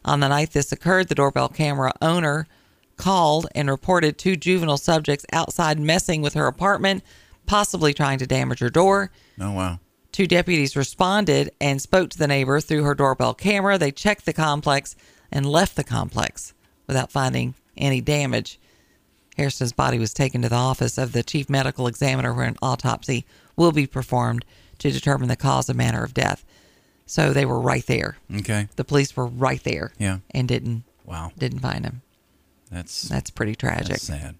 [0.04, 2.46] On the night this occurred, the doorbell camera owner
[2.96, 7.02] called and reported two juvenile subjects outside messing with her apartment,
[7.46, 9.10] possibly trying to damage her door.
[9.40, 9.78] Oh, wow.
[10.10, 13.78] Two deputies responded and spoke to the neighbor through her doorbell camera.
[13.78, 14.94] They checked the complex
[15.30, 16.52] and left the complex
[16.86, 18.58] without finding any damage.
[19.36, 23.24] Harrison's body was taken to the office of the chief medical examiner where an autopsy
[23.56, 24.44] will be performed
[24.78, 26.44] to determine the cause and manner of death.
[27.06, 28.16] So they were right there.
[28.34, 28.68] Okay.
[28.76, 29.92] The police were right there.
[29.98, 30.18] Yeah.
[30.32, 31.32] And didn't Wow.
[31.38, 32.02] didn't find him.
[32.70, 33.88] That's That's pretty tragic.
[33.88, 34.36] that's sad.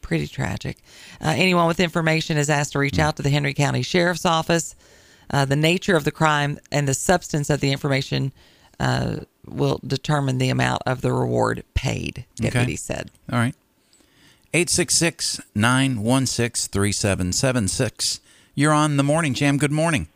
[0.00, 0.78] Pretty tragic.
[1.20, 4.74] Uh, anyone with information is asked to reach out to the Henry County Sheriff's Office.
[5.30, 8.32] Uh, the nature of the crime and the substance of the information
[8.78, 9.16] uh,
[9.48, 13.10] will determine the amount of the reward paid, deputy said.
[13.32, 13.54] All right.
[14.52, 18.20] 866 916 3776.
[18.54, 19.56] You're on the morning jam.
[19.58, 20.08] Good morning.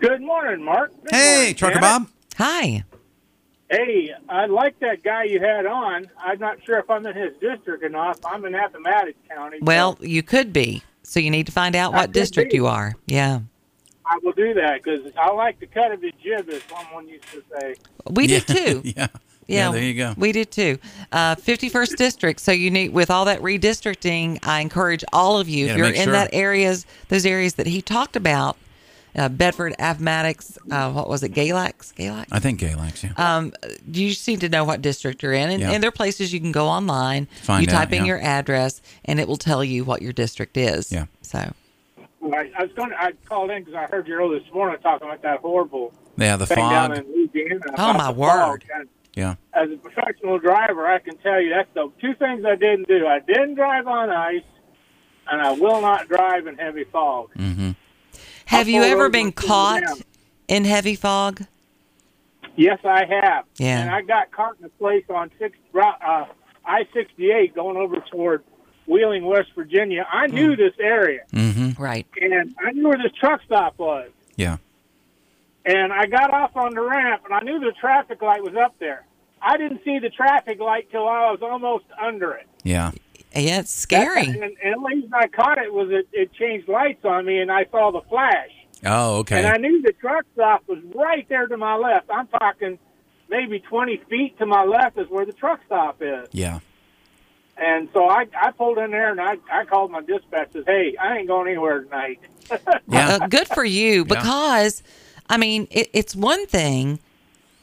[0.00, 0.92] Good morning, Mark.
[1.04, 1.80] Good Hey, morning, Trucker Janet.
[2.00, 2.08] Bob.
[2.36, 2.84] Hi.
[3.70, 6.06] Hey, I like that guy you had on.
[6.18, 8.18] I'm not sure if I'm in his district or not.
[8.24, 9.58] I'm in Appomattox County.
[9.58, 10.82] so Well, you could be.
[11.02, 12.56] So you need to find out I what district be.
[12.56, 12.94] you are.
[13.06, 13.40] Yeah.
[14.10, 17.24] I will do that because I like the cut of his jib, as someone used
[17.32, 17.74] to say.
[18.08, 18.40] We yeah.
[18.40, 18.46] did
[18.82, 18.82] too.
[18.84, 19.08] yeah.
[19.46, 20.14] Yeah, there you go.
[20.18, 20.78] We did too.
[21.10, 22.40] Uh, 51st district.
[22.40, 25.86] So you need with all that redistricting, I encourage all of you Yeah, if you're
[25.88, 26.12] in sure.
[26.12, 28.58] that areas, those areas that he talked about,
[29.16, 32.26] uh, Bedford, Appomattox, uh, what was it, Galax, Galax.
[32.30, 33.12] I think Galax, yeah.
[33.36, 33.54] Um,
[33.90, 35.70] you just need to know what district you're in, and, Yeah.
[35.70, 37.26] and there are places you can go online.
[37.42, 38.08] Find you out, type in yeah.
[38.08, 40.92] your address, and it will tell you what your district is.
[40.92, 41.06] Yeah.
[41.22, 41.52] So
[42.22, 42.90] I, I was going.
[42.90, 45.92] to I called in because I heard you earlier this morning talking about that horrible
[46.16, 46.98] yeah, the thing down fog.
[46.98, 47.60] in Louisiana.
[47.70, 48.64] Oh, about my word.
[49.14, 49.36] Yeah.
[49.52, 53.06] As a professional driver, I can tell you that's the two things I didn't do.
[53.06, 54.42] I didn't drive on ice,
[55.28, 57.30] and I will not drive in heavy fog.
[57.36, 57.70] Mm-hmm.
[58.46, 59.82] have you ever been caught
[60.46, 61.42] in heavy fog?
[62.56, 63.44] Yes, I have.
[63.58, 63.80] Yeah.
[63.80, 66.26] And I got caught in a place on six uh,
[66.64, 68.42] I sixty eight going over toward
[68.88, 70.06] Wheeling, West Virginia.
[70.10, 71.80] I knew this area, Mm-hmm.
[71.82, 72.06] Right.
[72.20, 74.10] and I knew where this truck stop was.
[74.36, 74.56] Yeah.
[75.64, 78.74] And I got off on the ramp, and I knew the traffic light was up
[78.78, 79.04] there.
[79.42, 82.46] I didn't see the traffic light till I was almost under it.
[82.64, 82.92] Yeah.
[83.36, 84.22] Yeah, it's scary.
[84.26, 87.52] And, and the reason I caught it was it, it changed lights on me, and
[87.52, 88.48] I saw the flash.
[88.86, 89.38] Oh, okay.
[89.38, 92.08] And I knew the truck stop was right there to my left.
[92.10, 92.78] I'm talking
[93.28, 96.28] maybe 20 feet to my left is where the truck stop is.
[96.32, 96.60] yeah.
[97.58, 100.94] And so I, I pulled in there and I, I called my dispatch says, hey,
[100.96, 102.20] I ain't going anywhere tonight.
[102.88, 103.18] Yeah.
[103.20, 104.82] Uh, good for you because
[105.28, 106.98] I mean it, it's one thing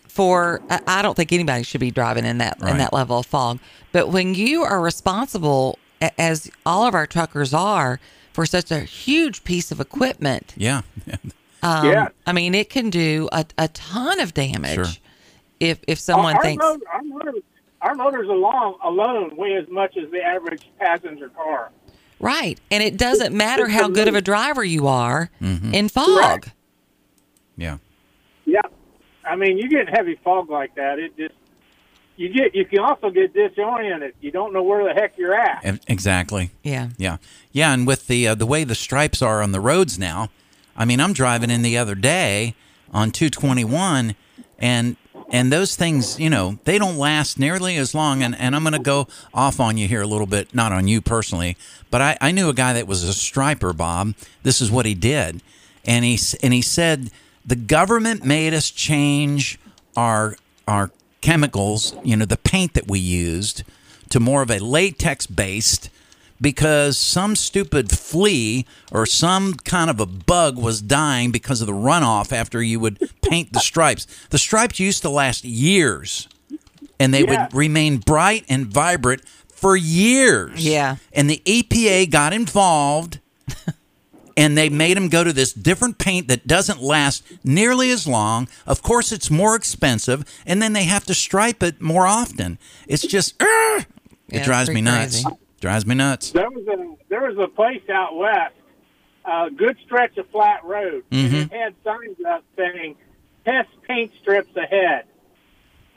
[0.08, 3.26] for I I don't think anybody should be driving in that in that level of
[3.26, 3.58] fog,
[3.92, 5.80] but when you are responsible
[6.20, 8.00] as all of our truckers are
[8.32, 10.82] for such a huge piece of equipment, Yeah.
[11.64, 12.10] um, Yeah.
[12.28, 14.86] I mean it can do a, a ton of damage Sure.
[15.60, 17.42] if if someone our, thinks motor, our, motors,
[17.86, 21.70] our motors alone, alone weigh as much as the average passenger car.
[22.20, 25.74] right, and it doesn't matter how good of a driver you are Mm-hmm.
[25.74, 26.06] in fog.
[26.08, 26.52] Correct.
[27.58, 27.78] Yeah.
[28.46, 28.62] Yeah.
[29.24, 31.34] I mean, you get heavy fog like that, it just,
[32.18, 34.14] you get, you can also get disoriented.
[34.22, 35.80] You don't know where the heck you're at.
[35.88, 36.52] Exactly.
[36.64, 36.90] Yeah.
[36.98, 37.18] Yeah,
[37.52, 40.30] yeah, and with the uh, the way the stripes are on the roads now,
[40.78, 42.56] I mean, I'm driving in the other day
[42.94, 44.16] on 221,
[44.60, 44.96] and
[45.30, 48.22] and those things, you know, they don't last nearly as long.
[48.22, 50.88] And, and I'm going to go off on you here a little bit, not on
[50.88, 51.58] you personally,
[51.90, 54.14] but I, I knew a guy that was a striper, Bob.
[54.44, 55.42] This is what he did,
[55.86, 57.12] and he and he said
[57.46, 59.60] the government made us change
[59.96, 60.36] our
[60.68, 63.64] our chemicals, you know, the paint that we used
[64.10, 65.90] to more of a latex based
[66.42, 71.74] because some stupid flea or some kind of a bug was dying because of the
[71.74, 74.06] runoff after you would paint the stripes.
[74.30, 76.28] The stripes used to last years
[77.00, 77.44] and they Yeah.
[77.46, 79.22] would remain bright and vibrant
[79.54, 80.64] for years.
[80.66, 80.98] Yeah.
[81.14, 83.20] And the EPA got involved
[84.38, 88.50] and they made them go to this different paint that doesn't last nearly as long.
[88.68, 92.58] Of course, it's more expensive, and then they have to stripe it more often.
[92.86, 93.86] It's just, Ugh!
[94.28, 95.22] it Yeah, drives me nuts.
[95.24, 95.38] crazy.
[95.66, 96.30] Drives me nuts.
[96.30, 98.54] There was a there was a place out west,
[99.26, 101.36] a good stretch of flat road, mm-hmm.
[101.36, 102.96] and it had signs up saying
[103.46, 105.06] "test paint strips ahead,"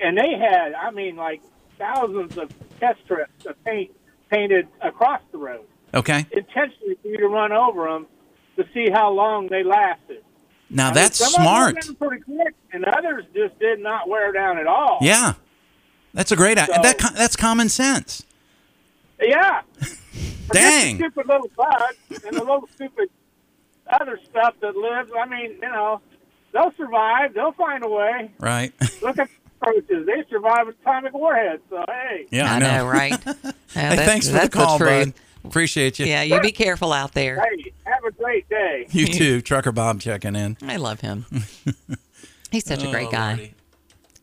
[0.01, 1.43] and they had, I mean, like
[1.79, 2.51] thousands of
[2.81, 3.91] test strips of paint
[4.31, 6.25] painted across the road, Okay.
[6.33, 8.07] intentionally for you to run over them
[8.57, 10.25] to see how long they lasted.
[10.71, 11.99] Now I mean, that's some of them smart.
[11.99, 14.97] pretty quick, and others just did not wear down at all.
[15.03, 15.35] Yeah.
[16.15, 16.77] That's a great idea.
[16.77, 18.25] So- That, that's common sense.
[19.21, 19.63] Yeah.
[20.53, 20.97] Dang.
[20.97, 21.95] Forget the stupid little bug
[22.27, 23.11] and the little stupid
[23.91, 25.11] other stuff that lives.
[25.19, 26.01] I mean, you know,
[26.53, 27.35] they'll survive.
[27.35, 28.31] They'll find a way.
[28.39, 28.73] Right.
[29.03, 29.29] Look at
[29.61, 30.07] approaches.
[30.07, 31.63] They survive atomic warheads.
[31.69, 33.13] So hey, Yeah, I know, right?
[33.77, 35.15] Yeah, Hey, thanks for the call, truth.
[35.15, 35.15] bud.
[35.45, 36.07] Appreciate you.
[36.07, 37.37] Yeah, you be careful out there.
[37.41, 38.87] hey, have a great day.
[38.91, 39.41] You too.
[39.43, 40.57] Trucker Bob checking in.
[40.63, 41.27] I love him.
[42.51, 43.29] He's such a great Oh, guy.
[43.35, 43.55] Lordy.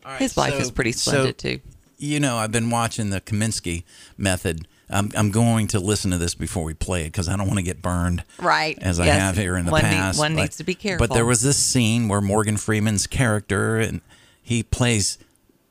[0.04, 1.60] All right, His wife so- is pretty so, splendid too.
[1.98, 3.84] you know, I've been watching the Kominsky
[4.18, 7.46] method I'm, I'm going to listen to this before we play it because I don't
[7.46, 8.22] want to get burned.
[8.40, 8.78] Right.
[8.80, 10.18] As I have here in the One need- past.
[10.18, 11.06] one But- needs to be careful.
[11.06, 14.00] But there was this scene where Morgan Freeman's character and
[14.42, 15.18] he plays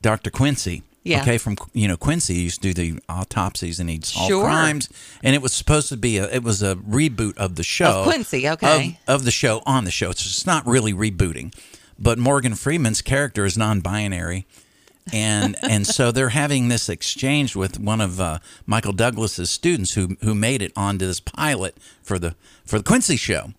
[0.02, 0.30] Dr.
[0.30, 0.84] Quincy.
[1.04, 1.22] Yeah.
[1.22, 4.44] Okay, from you know Quincy used to do the autopsies and he'd solve Sure.
[4.46, 4.90] crimes,
[5.24, 8.08] and it was supposed to be a it was a reboot of the show Of
[8.08, 8.98] Quincy, okay.
[9.08, 10.08] of, of the show on the show.
[10.08, 11.54] So it's not really rebooting,
[12.00, 14.48] but Morgan Freeman's character is non-binary,
[15.14, 20.18] and and so they're having this exchange with one of uh, Michael Douglas's students who
[20.22, 23.54] who made it onto this pilot for the for the Quincy show,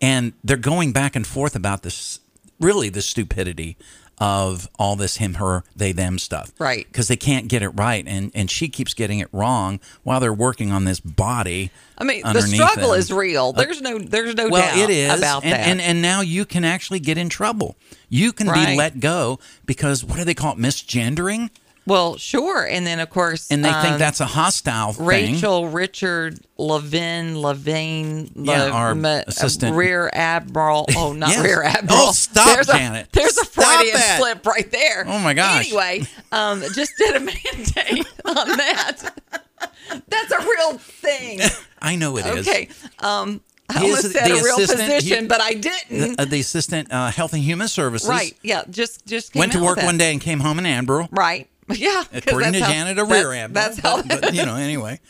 [0.00, 2.20] and they're going back and forth about this
[2.60, 3.76] really the stupidity
[4.20, 6.86] of all this him her they them stuff Right.
[6.88, 10.32] because they can't get it right and and she keeps getting it wrong while they're
[10.32, 12.98] working on this body I mean, the struggle them.
[13.00, 13.52] is real.
[13.56, 15.66] Uh, there's no, there's no well doubt it is about and, that.
[15.68, 17.76] and and now you can actually get in trouble
[18.08, 18.68] you can Right.
[18.68, 21.50] be let go because what do they call it misgendering
[21.88, 22.64] well, sure.
[22.66, 27.40] And then of course, and they think um, that's a hostile thing Rachel Richard Levin
[27.40, 29.74] Levine Yeah, Le- our Ma- assistant.
[29.76, 30.86] rear admiral.
[30.96, 31.44] Oh, not Yes.
[31.44, 31.98] rear admiral.
[31.98, 33.06] Oh, stop, there's Janet.
[33.06, 35.04] A, there's a Stop Freudian slip right there.
[35.08, 35.66] Oh, my gosh.
[35.66, 39.14] Anyway, um, just did a mandate on that.
[40.08, 41.40] That's a real thing.
[41.80, 42.46] i know it is.
[42.48, 42.68] Okay.
[43.00, 46.16] Um, I He is almost said the a real position, he- but I didn't.
[46.16, 48.34] the, uh, the assistant uh, health and human services right.
[48.42, 48.62] Yeah.
[48.70, 51.08] Just just came went to work one day and came home in Ambro.
[51.10, 51.48] Right.
[51.76, 52.04] Yeah.
[52.10, 53.52] 'cause According to how- Janet, a that's- rear admiral.
[53.68, 54.02] That's how.
[54.02, 55.00] but, but, you know, anyway.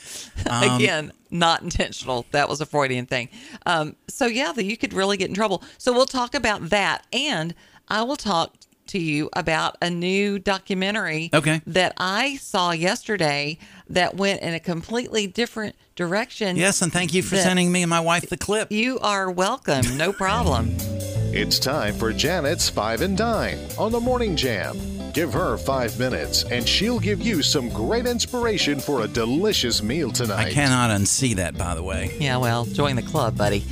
[0.49, 2.27] Um, Again, not intentional.
[2.33, 3.29] That was a Freudian thing.
[3.66, 5.62] Um, so yeah, that you could really get in trouble.
[5.79, 7.55] So we'll talk about that, and
[7.88, 8.55] I will talk
[8.88, 11.61] to you about a new documentary Okay.
[11.66, 13.59] that I saw yesterday
[13.90, 16.57] that went in a completely different direction.
[16.57, 18.73] Yes, and thank you for sending me and my wife the clip.
[18.73, 19.85] You are welcome.
[19.99, 20.75] No problem.
[21.35, 24.75] It's time for Janet's Five and Dine on the Morning Jam.
[25.12, 30.11] Give her five minutes, and she'll give you some great inspiration for a delicious meal
[30.11, 30.49] tonight.
[30.49, 32.16] I cannot unsee that, by the way.
[32.21, 33.64] Yeah, well, join the club, buddy.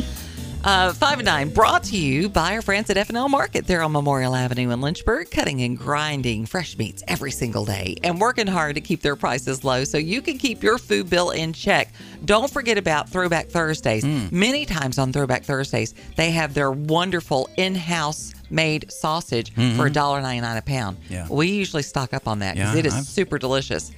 [0.67, 3.69] Uh, Five and Dine, brought to you by our friends at F&L Market.
[3.69, 8.21] They're on Memorial Avenue in Lynchburg, cutting and grinding fresh meats every single day and
[8.21, 11.53] working hard to keep their prices low so you can keep your food bill in
[11.53, 11.93] check.
[12.25, 14.03] Don't forget about Throwback Thursdays.
[14.03, 14.33] Mm.
[14.33, 20.59] Many times on Throwback Thursdays, they have their wonderful in house made sausage for $1.99
[20.59, 20.97] a pound.
[21.03, 21.13] Mm-hmm.
[21.13, 21.29] Yeah.
[21.31, 23.93] We usually stock up on that because Yeah, it is I've- super delicious.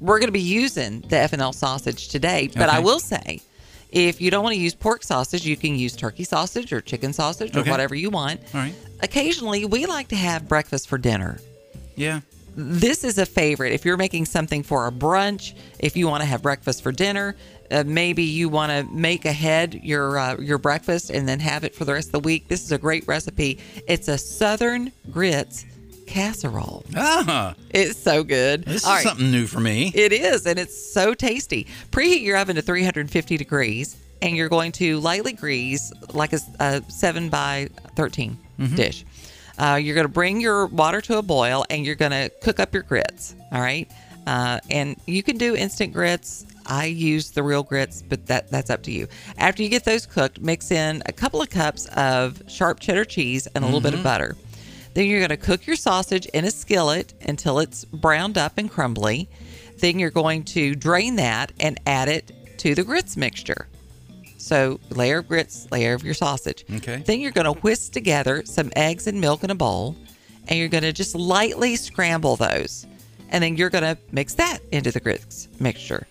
[0.00, 3.42] We're going to be using the F&L sausage today, but I will say
[3.94, 7.12] if you don't want to use pork sausage, you can use turkey sausage or chicken
[7.12, 7.70] sausage or Okay.
[7.70, 8.40] whatever you want.
[8.52, 8.74] All right.
[9.00, 11.38] Occasionally, we like to have breakfast for dinner.
[11.96, 12.20] Yeah.
[12.56, 13.72] This is a favorite.
[13.72, 17.34] If you're making something for a brunch, if you want to have breakfast for dinner,
[17.70, 21.74] uh, maybe you want to make ahead your uh, your breakfast and then have it
[21.74, 22.46] for the rest of the week.
[22.48, 23.58] This is a great recipe.
[23.88, 25.64] It's a Southern grits
[26.06, 26.84] casserole.
[26.96, 28.64] Ah, It's so good.
[28.64, 29.02] this is All right.
[29.02, 29.92] something new for me.
[29.94, 31.66] It is, and it's so tasty.
[31.90, 36.82] Preheat your oven to 350 degrees, and you're going to lightly grease like a, a
[36.88, 38.38] 7 by 13
[38.74, 39.04] dish.
[39.58, 42.58] Uh, you're going to bring your water to a boil, and you're going to cook
[42.60, 43.34] up your grits.
[43.52, 43.90] All right,
[44.26, 46.46] uh, and you can do instant grits.
[46.66, 49.06] I use the real grits, but that that's up to you.
[49.36, 53.46] After you get those cooked, mix in a couple of cups of sharp cheddar cheese
[53.54, 54.34] and a little bit of butter.
[54.94, 58.70] Then you're going to cook your sausage in a skillet until it's browned up and
[58.70, 59.28] crumbly.
[59.78, 63.66] Then you're going to drain that and add it to the grits mixture.
[64.38, 66.64] So, layer of grits, layer of your sausage.
[66.76, 67.02] Okay.
[67.04, 69.96] Then you're going to whisk together some eggs and milk in a bowl,
[70.48, 72.86] and you're going to just lightly scramble those.
[73.30, 76.06] And then you're going to mix that into the grits mixture.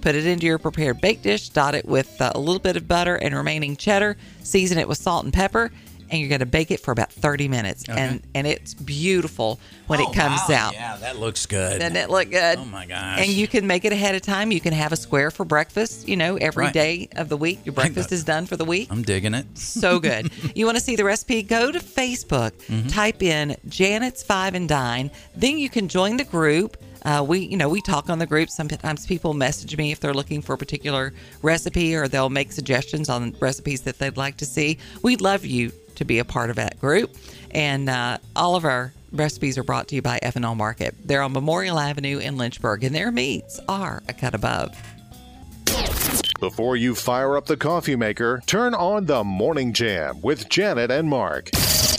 [0.00, 2.86] Put it into your prepared baked dish, dot it with uh, a little bit of
[2.86, 5.70] butter and remaining cheddar, season it with salt and pepper,
[6.10, 7.84] and you're going to bake it for about 30 minutes.
[7.88, 10.54] And and it's beautiful when Oh, it comes wow.
[10.68, 10.72] out.
[10.74, 11.80] Yeah, that looks good.
[11.80, 12.58] Doesn't it look good?
[12.58, 13.20] Oh, my gosh.
[13.20, 14.50] And you can make it ahead of time.
[14.52, 16.72] You can have a square for breakfast, you know, every Right.
[16.74, 17.60] day of the week.
[17.64, 18.88] Your breakfast is done for the week.
[18.90, 19.46] I'm digging it.
[19.58, 20.30] So good.
[20.54, 21.42] you want to see the recipe?
[21.42, 22.88] Go to Facebook, Mm-hmm.
[22.88, 25.10] type in Janet's Five and Dine.
[25.36, 26.76] Then you can join the group.
[27.04, 28.50] Uh, we, you know, we talk on the group.
[28.50, 33.08] Sometimes people message me if they're looking for a particular recipe, or they'll make suggestions
[33.08, 34.78] on recipes that they'd like to see.
[35.02, 37.14] We'd love you to be a part of that group.
[37.50, 40.94] And uh, all of our recipes are brought to you by F&L Market.
[41.04, 44.76] They're on Memorial Avenue in Lynchburg, and their meats are a cut above.
[46.40, 51.08] Before you fire up the coffee maker, turn on the Morning Jam with Janet and
[51.08, 51.50] Mark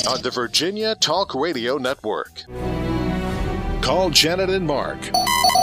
[0.07, 2.43] on the Virginia Talk Radio Network.
[3.81, 4.99] Call Janet and Mark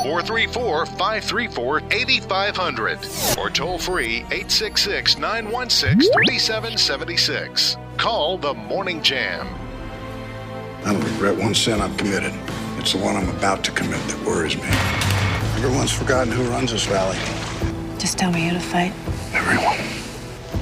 [0.04, 2.98] 434 534 8500
[3.38, 7.78] or toll free 866 916 3776.
[7.96, 9.48] Call the Morning Jam.
[10.84, 12.34] I don't regret one sin I've committed.
[12.76, 14.68] It's the one I'm about to commit that worries me.
[15.64, 17.16] Everyone's forgotten who runs this valley.
[17.98, 18.92] Just tell me who to fight.
[19.32, 19.78] Everyone.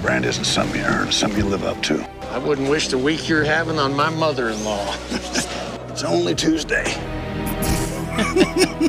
[0.02, 2.08] Brand isn't something you earn, it's something you live up to.
[2.30, 4.96] I wouldn't wish the week you're having on my mother-in-law.
[5.92, 6.84] It's only Tuesday.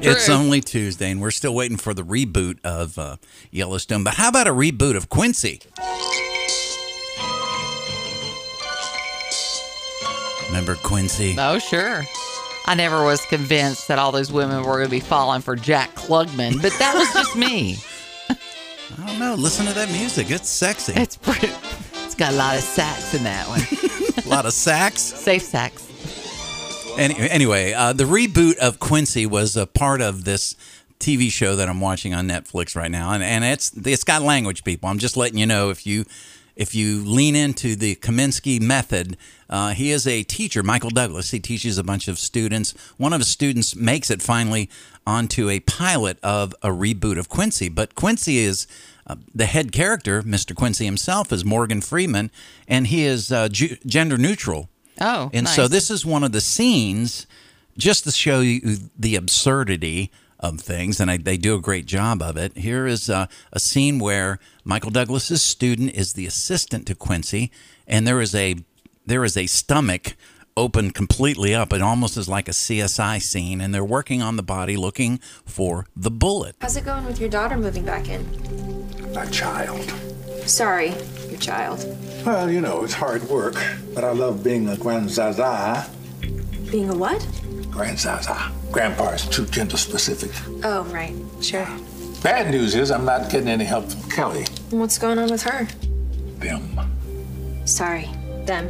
[0.05, 3.16] It's only Tuesday, and we're still waiting for the reboot of uh,
[3.50, 4.05] Yellowstone.
[4.05, 5.61] But how about a reboot of Quincy?
[10.48, 11.36] Remember Quincy?
[11.38, 12.03] Oh, sure.
[12.66, 15.94] I never was convinced that all those women were going to be falling for Jack
[15.94, 17.78] Klugman, but that was just me.
[18.28, 19.34] I don't know.
[19.34, 20.30] Listen to that music.
[20.30, 20.92] It's sexy.
[20.94, 21.48] It's pretty.
[22.05, 23.61] It's got a lot of sax in that one.
[24.24, 25.00] a lot of sax.
[25.00, 25.91] Safe sax.
[26.97, 30.55] Any, anyway, uh, the reboot of Quincy was a part of this
[30.99, 34.62] TV show that I'm watching on Netflix right now, and, and it's it's got language,
[34.62, 34.88] people.
[34.88, 36.05] I'm just letting you know if you
[36.55, 39.16] if you lean into the Kominsky method,
[39.49, 41.30] uh, he is a teacher, Michael Douglas.
[41.30, 42.74] He teaches a bunch of students.
[42.99, 44.68] One of his students makes it finally
[45.07, 48.66] onto a pilot of a reboot of Quincy, but Quincy is.
[49.05, 50.55] Uh, the head character, Mr.
[50.55, 52.30] Quincy himself, is Morgan Freeman,
[52.68, 54.68] and he is uh, ju- gender neutral.
[55.01, 55.57] Oh, And nice.
[55.57, 57.26] so this is one of the scenes,
[57.76, 62.20] just to show you the absurdity of things, and I, they do a great job
[62.20, 62.57] of it.
[62.57, 67.51] Here is uh, a scene where Michael Douglas's student is the assistant to Quincy,
[67.86, 68.57] and there is a
[69.07, 70.14] there is a stomach
[70.57, 71.72] open completely up.
[71.72, 75.86] It almost is like a CSI scene, and they're working on the body, looking for
[75.97, 76.57] the bullet.
[76.61, 78.22] How's it going with your daughter moving back in?
[79.14, 79.80] My child.
[80.47, 80.95] Sorry,
[81.28, 81.84] your child.
[82.26, 83.55] Well, you know, it's hard work,
[83.95, 85.88] but I love being a grandzaza.
[86.70, 87.20] Being a what?
[87.70, 88.51] Grandzaza.
[88.70, 90.30] Grandpa is too gender specific.
[90.64, 91.14] Oh, right.
[91.40, 91.66] Sure.
[92.22, 94.47] Bad news is I'm not getting any help from Kelly.
[94.70, 95.66] And what's going on with her?
[96.38, 96.78] Them.
[97.64, 98.09] Sorry.
[98.45, 98.68] Them.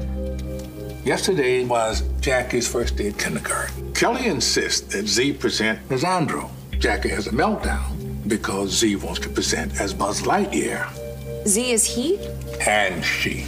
[1.05, 3.93] Yesterday was Jackie's first day at kindergarten.
[3.93, 6.49] Kelly insists that Z present as Andrew.
[6.79, 10.87] Jackie has a meltdown because Z wants to present as Buzz Lightyear.
[11.47, 12.19] Z is he?
[12.67, 13.45] And she.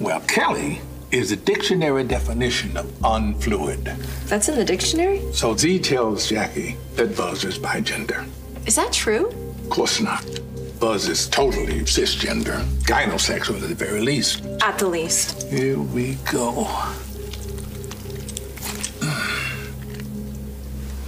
[0.00, 3.96] Well, Kelly is the dictionary definition of unfluid.
[4.26, 5.20] That's in the dictionary?
[5.32, 8.26] So Z tells Jackie that Buzz is bigender.
[8.66, 9.26] Is that true?
[9.26, 10.24] Of course not.
[10.78, 14.46] Buzz is totally cisgender, gynosexual at the very least.
[14.62, 15.42] At the least.
[15.50, 16.64] Here we go.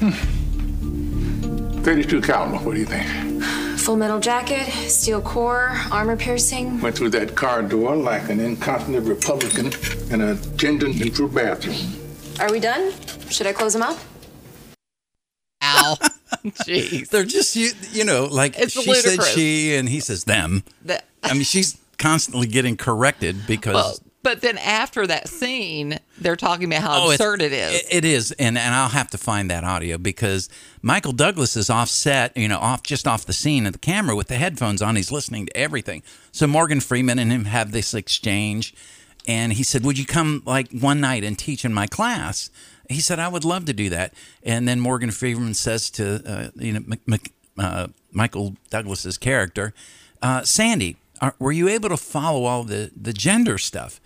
[0.00, 0.10] Hmm.
[1.82, 3.31] 32 caliber, what do you think?
[3.82, 6.80] Full metal jacket, steel core, armor piercing.
[6.80, 9.72] Went through that car door like an incontinent Republican
[10.12, 11.76] in a gender neutral bathroom.
[12.38, 12.92] Are we done?
[13.28, 13.98] Should I close them up?
[15.64, 15.96] Ow.
[16.44, 17.08] Jeez.
[17.08, 19.16] They're just you, you know, like It's she ludicrous.
[19.26, 20.62] said she, and he says them.
[20.84, 26.36] That- I mean, she's constantly getting corrected because Well, but then after that scene, they're
[26.36, 27.82] talking about how Oh, absurd it is.
[27.90, 30.48] It, is, and and I'll have to find that audio because
[30.80, 34.28] Michael Douglas is offset, you know, off just off the scene of the camera with
[34.28, 34.96] the headphones on.
[34.96, 36.02] He's listening to everything.
[36.30, 38.74] So Morgan Freeman and him have this exchange,
[39.26, 42.50] and he said, "Would you come like one night and teach in my class?"
[42.88, 46.48] He said, "I would love to do that." And then Morgan Freeman says to uh,
[46.54, 49.72] you know Mc, Mc, uh, Michael Douglas's character,
[50.20, 54.00] uh, Sandy, are, were you able to follow all the the gender stuff?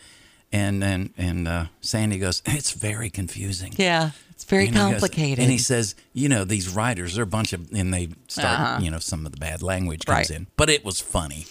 [0.53, 3.73] And and and uh, Sandy goes, it's very confusing.
[3.77, 5.39] yeah, it's very You know, he goes- complicated.
[5.43, 8.79] and he says, you know, these writers, they're a bunch of, and they start, Uh-huh.
[8.85, 10.31] you know, some of the bad language comes Right.
[10.31, 10.47] in.
[10.57, 11.47] But it was funny.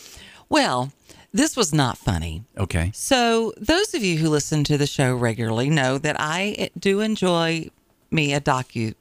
[0.49, 0.93] well,
[1.34, 2.43] this was not funny.
[2.57, 2.91] Okay.
[2.95, 7.70] So, those of you who listen to the show regularly know that I do enjoy
[8.11, 8.93] me a docu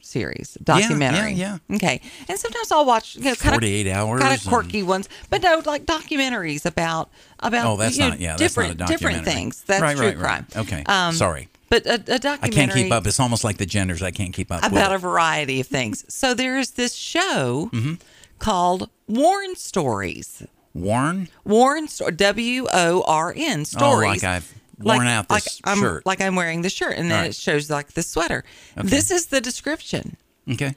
[0.00, 1.32] series, documentary.
[1.32, 4.82] yeah, Okay, and sometimes I'll watch you know kind 48 hours kind of and- quirky
[4.82, 7.10] ones, but no, like documentaries about
[7.40, 9.62] about Oh, that's you know, not- yeah, that's not a different different things.
[9.66, 10.46] That's Right, true right, crime.
[10.54, 10.84] right.
[10.88, 11.12] Okay.
[11.16, 11.48] Sorry.
[11.70, 13.06] but a documentary I can't keep up.
[13.06, 14.02] It's almost like the genders.
[14.02, 16.04] I can't keep up with about a variety of things.
[16.12, 17.94] So there's this show Mm-hmm.
[18.38, 20.42] called Worn Stories.
[20.74, 21.28] Warren?
[21.44, 24.06] Warren W O R N stories.
[24.08, 26.06] Oh, like I've worn out like this I'm, shirt.
[26.06, 27.30] Like I'm wearing the shirt, and then Right.
[27.30, 28.44] it shows like the sweater.
[28.76, 30.16] This is the description.
[30.50, 30.74] Okay.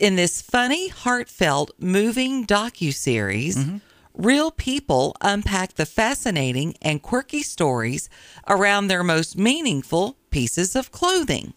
[0.00, 3.76] In this funny, heartfelt, moving docu series, Mm-hmm.
[4.14, 8.08] real people unpack the fascinating and quirky stories
[8.48, 11.52] around their most meaningful pieces of clothing.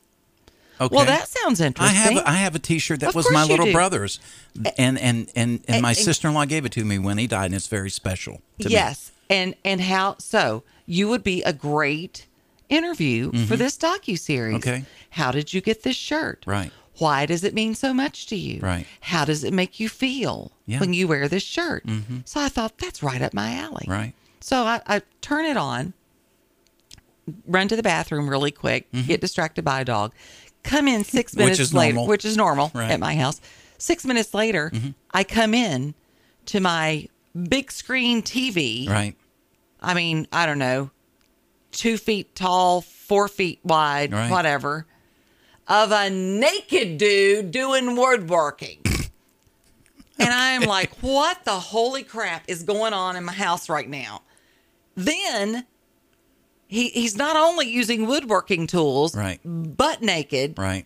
[0.82, 0.96] Okay.
[0.96, 1.98] Well, that sounds interesting.
[1.98, 3.74] I have I have a T-shirt that Of was my little do.
[3.74, 4.20] brother's,
[4.78, 7.68] and and and and my sister-in-law gave it to me when he died, and it's
[7.68, 8.42] very special.
[8.62, 8.76] To me.
[8.76, 10.64] yes, and and how so?
[10.92, 12.26] You would be a great
[12.68, 14.58] interview for this docu series.
[14.60, 14.70] Mm-hmm.
[14.70, 14.86] Okay.
[15.12, 16.44] How did you get this shirt?
[16.48, 16.72] Right.
[16.98, 18.60] Why does it mean so much to you?
[18.60, 18.86] Right.
[19.02, 20.76] How does it make you feel Yeah.
[20.76, 20.80] Mm-hmm.
[20.82, 21.84] when you wear this shirt?
[22.26, 23.86] So I thought that's right up my alley.
[23.88, 24.14] Right.
[24.42, 25.94] So I, I turn it on,
[27.48, 30.14] run to the bathroom really quick, get distracted by a dog,
[30.64, 31.44] come in six Mm-hmm.
[31.44, 32.08] Which minutes later, normal.
[32.10, 32.92] which is normal Right.
[32.92, 33.40] at my house.
[33.78, 34.90] Six minutes later, Mm-hmm.
[35.12, 35.94] I come in
[36.48, 37.08] to my
[37.48, 38.90] big screen TV.
[38.90, 39.16] Right.
[39.82, 40.92] I mean, I don't know,
[41.72, 44.30] two feet tall, four feet wide, Right.
[44.32, 44.86] whatever,
[45.68, 48.80] of a naked dude doing woodworking.
[50.20, 54.24] and I'm like, what the holy crap is going on in my house right now?
[54.96, 55.66] Then
[56.68, 59.40] he, he's not only using woodworking tools, Right.
[59.46, 60.86] butt naked, Right.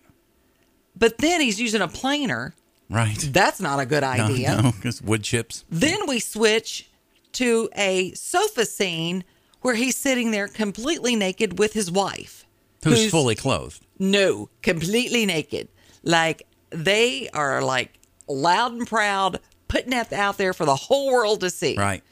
[0.96, 2.54] but then he's using a planer.
[2.90, 3.18] Right.
[3.32, 4.62] That's not a good No, idea.
[4.62, 5.66] no, because wood chips.
[5.70, 6.90] Then we switch
[7.34, 9.24] to a sofa scene
[9.62, 12.46] where he's sitting there completely naked with his wife.
[12.84, 13.86] Who's, fully clothed.
[13.98, 15.70] No, completely naked.
[16.04, 21.40] Like they are like loud and proud, putting that out there for the whole world
[21.42, 21.78] to see.
[21.78, 22.04] Right.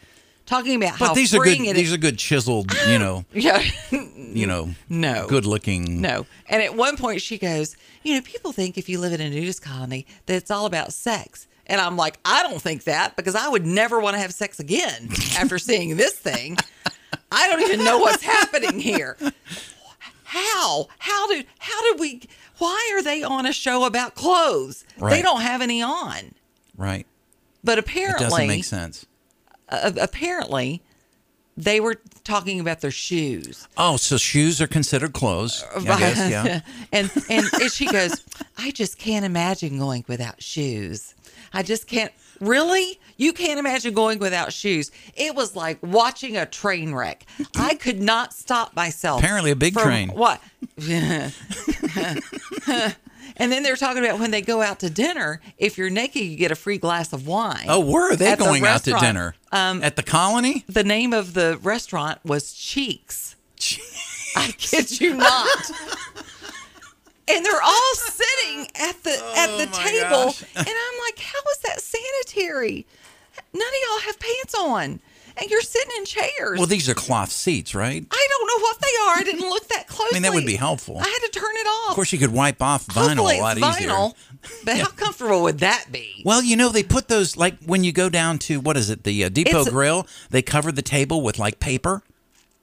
[0.46, 1.60] Talking about But how these are good.
[1.62, 1.94] it These is.
[1.94, 2.74] are good chiseled.
[2.88, 3.26] You know.
[3.34, 3.62] Yeah.
[3.92, 4.70] You know.
[4.90, 5.28] No.
[5.28, 6.02] Good looking.
[6.02, 6.26] No.
[6.48, 9.30] And at one point she goes, You know, people think if you live in a
[9.30, 11.48] nudist colony that it's all about sex.
[11.72, 14.60] And I'm like, I don't think that because I would never want to have sex
[14.60, 15.08] again
[15.38, 16.58] after seeing this thing.
[17.32, 19.16] I don't even know what's happening here.
[20.24, 20.88] How?
[21.00, 22.22] How did how did we
[22.58, 24.84] why are they on a show about clothes?
[25.00, 26.34] They don't have any on.
[26.76, 27.08] Right.
[27.64, 29.06] But apparently It apparently doesn't make sense.
[29.70, 30.82] uh, apparently
[31.58, 33.68] they were talking about their shoes.
[33.78, 35.64] Oh, so shoes are considered clothes.
[35.76, 36.30] I guess.
[36.30, 36.62] Yeah.
[36.92, 38.26] and and she goes,
[38.58, 41.14] I just can't imagine going without shoes.
[41.54, 42.12] I just can't.
[42.40, 43.00] Really?
[43.18, 44.92] You can't imagine going without shoes.
[45.16, 47.26] It was like watching a train wreck.
[47.56, 49.22] I could not stop myself.
[49.22, 50.10] Apparently a big train.
[50.10, 50.42] What?
[53.38, 56.36] and then they're talking about when they go out to dinner, if you're naked, you
[56.36, 57.66] get a free glass of wine.
[57.68, 59.36] Oh, where are they At the going out to dinner?
[59.52, 60.64] Um, At the colony?
[60.68, 63.36] the name of the restaurant was Cheeks.
[64.36, 65.72] I kid you not.
[67.28, 70.44] and they're all sitting at the at the Oh table, gosh.
[70.56, 72.86] and I'm like, "How is that sanitary?
[73.54, 75.00] None of y'all have pants on,
[75.38, 78.06] and you're sitting in chairs." Well, these are cloth seats, right?
[78.12, 79.16] I don't know what they are.
[79.20, 80.10] I didn't look that closely.
[80.12, 80.98] I mean, that would be helpful.
[80.98, 81.90] I had to turn it off.
[81.92, 83.90] Of course, you could wipe off vinyl Hopefully a lot it's easier.
[83.90, 84.14] vinyl,
[84.66, 86.22] but how comfortable would that be?
[86.26, 89.04] Well, you know, they put those like when you go down to what is it,
[89.04, 90.08] the uh, Depot It's Grill?
[90.30, 92.04] They cover the table with like paper.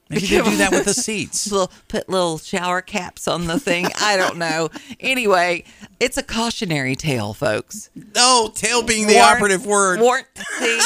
[0.09, 1.50] Maybe they do that with the seats.
[1.52, 3.86] Little, put little shower caps on the thing.
[4.00, 4.70] I don't know.
[5.00, 5.64] Anyway,
[6.00, 7.90] it's a cautionary tale, folks.
[8.16, 10.00] Oh, no, tail being the Warn- operative word.
[10.00, 10.22] Warn,
[10.59, 10.80] see,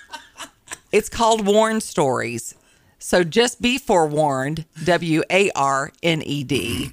[0.92, 2.54] it's called Warn Stories.
[2.98, 6.92] So just be forewarned, W A R N E D,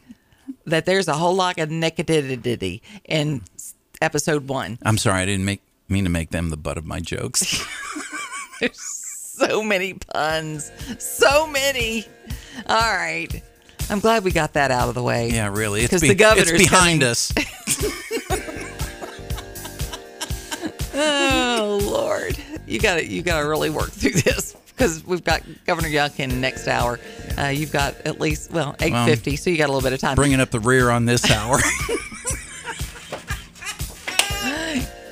[0.65, 3.41] that there's a whole lot of nakedity in
[4.01, 4.79] episode one.
[4.83, 7.63] I'm sorry, I didn't make mean to make them the butt of my jokes.
[9.39, 10.71] So many puns.
[10.99, 12.05] So many.
[12.67, 13.29] All right.
[13.89, 15.29] I'm glad we got that out of the way.
[15.31, 15.81] yeah, really.
[15.81, 17.11] It's, Because be- the governor's it's behind coming.
[17.11, 17.33] us.
[21.01, 22.37] Oh Lord,
[22.67, 26.39] you got to you got to really work through this because we've got Governor Youngkin
[26.39, 26.99] next hour.
[27.37, 29.99] Uh, you've got at least well eight fifty, so you got a little bit of
[29.99, 30.15] time.
[30.15, 31.57] Bringing up the rear on this hour.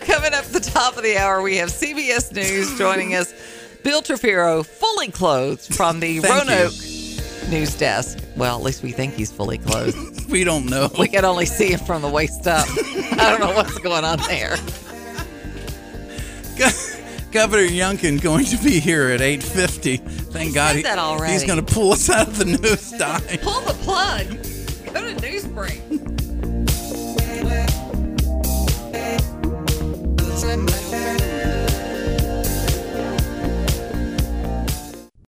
[0.01, 3.33] Coming up the top of the hour, we have CBS News joining us.
[3.87, 7.49] Bill Trefiro, fully clothed from the Roanoke you.
[7.49, 8.19] news desk.
[8.35, 10.29] Well, at least we think he's fully clothed.
[10.29, 10.89] we don't know.
[10.99, 12.67] We can only see him from the waist up.
[13.13, 14.57] I don't know what's going on there.
[17.31, 19.99] Governor Youngkin going to be here at 8:50.
[20.33, 23.39] Thank he God he, he's going to pull us out of the news dive.
[23.41, 24.27] Pull the plug.
[24.93, 25.81] Go to news break.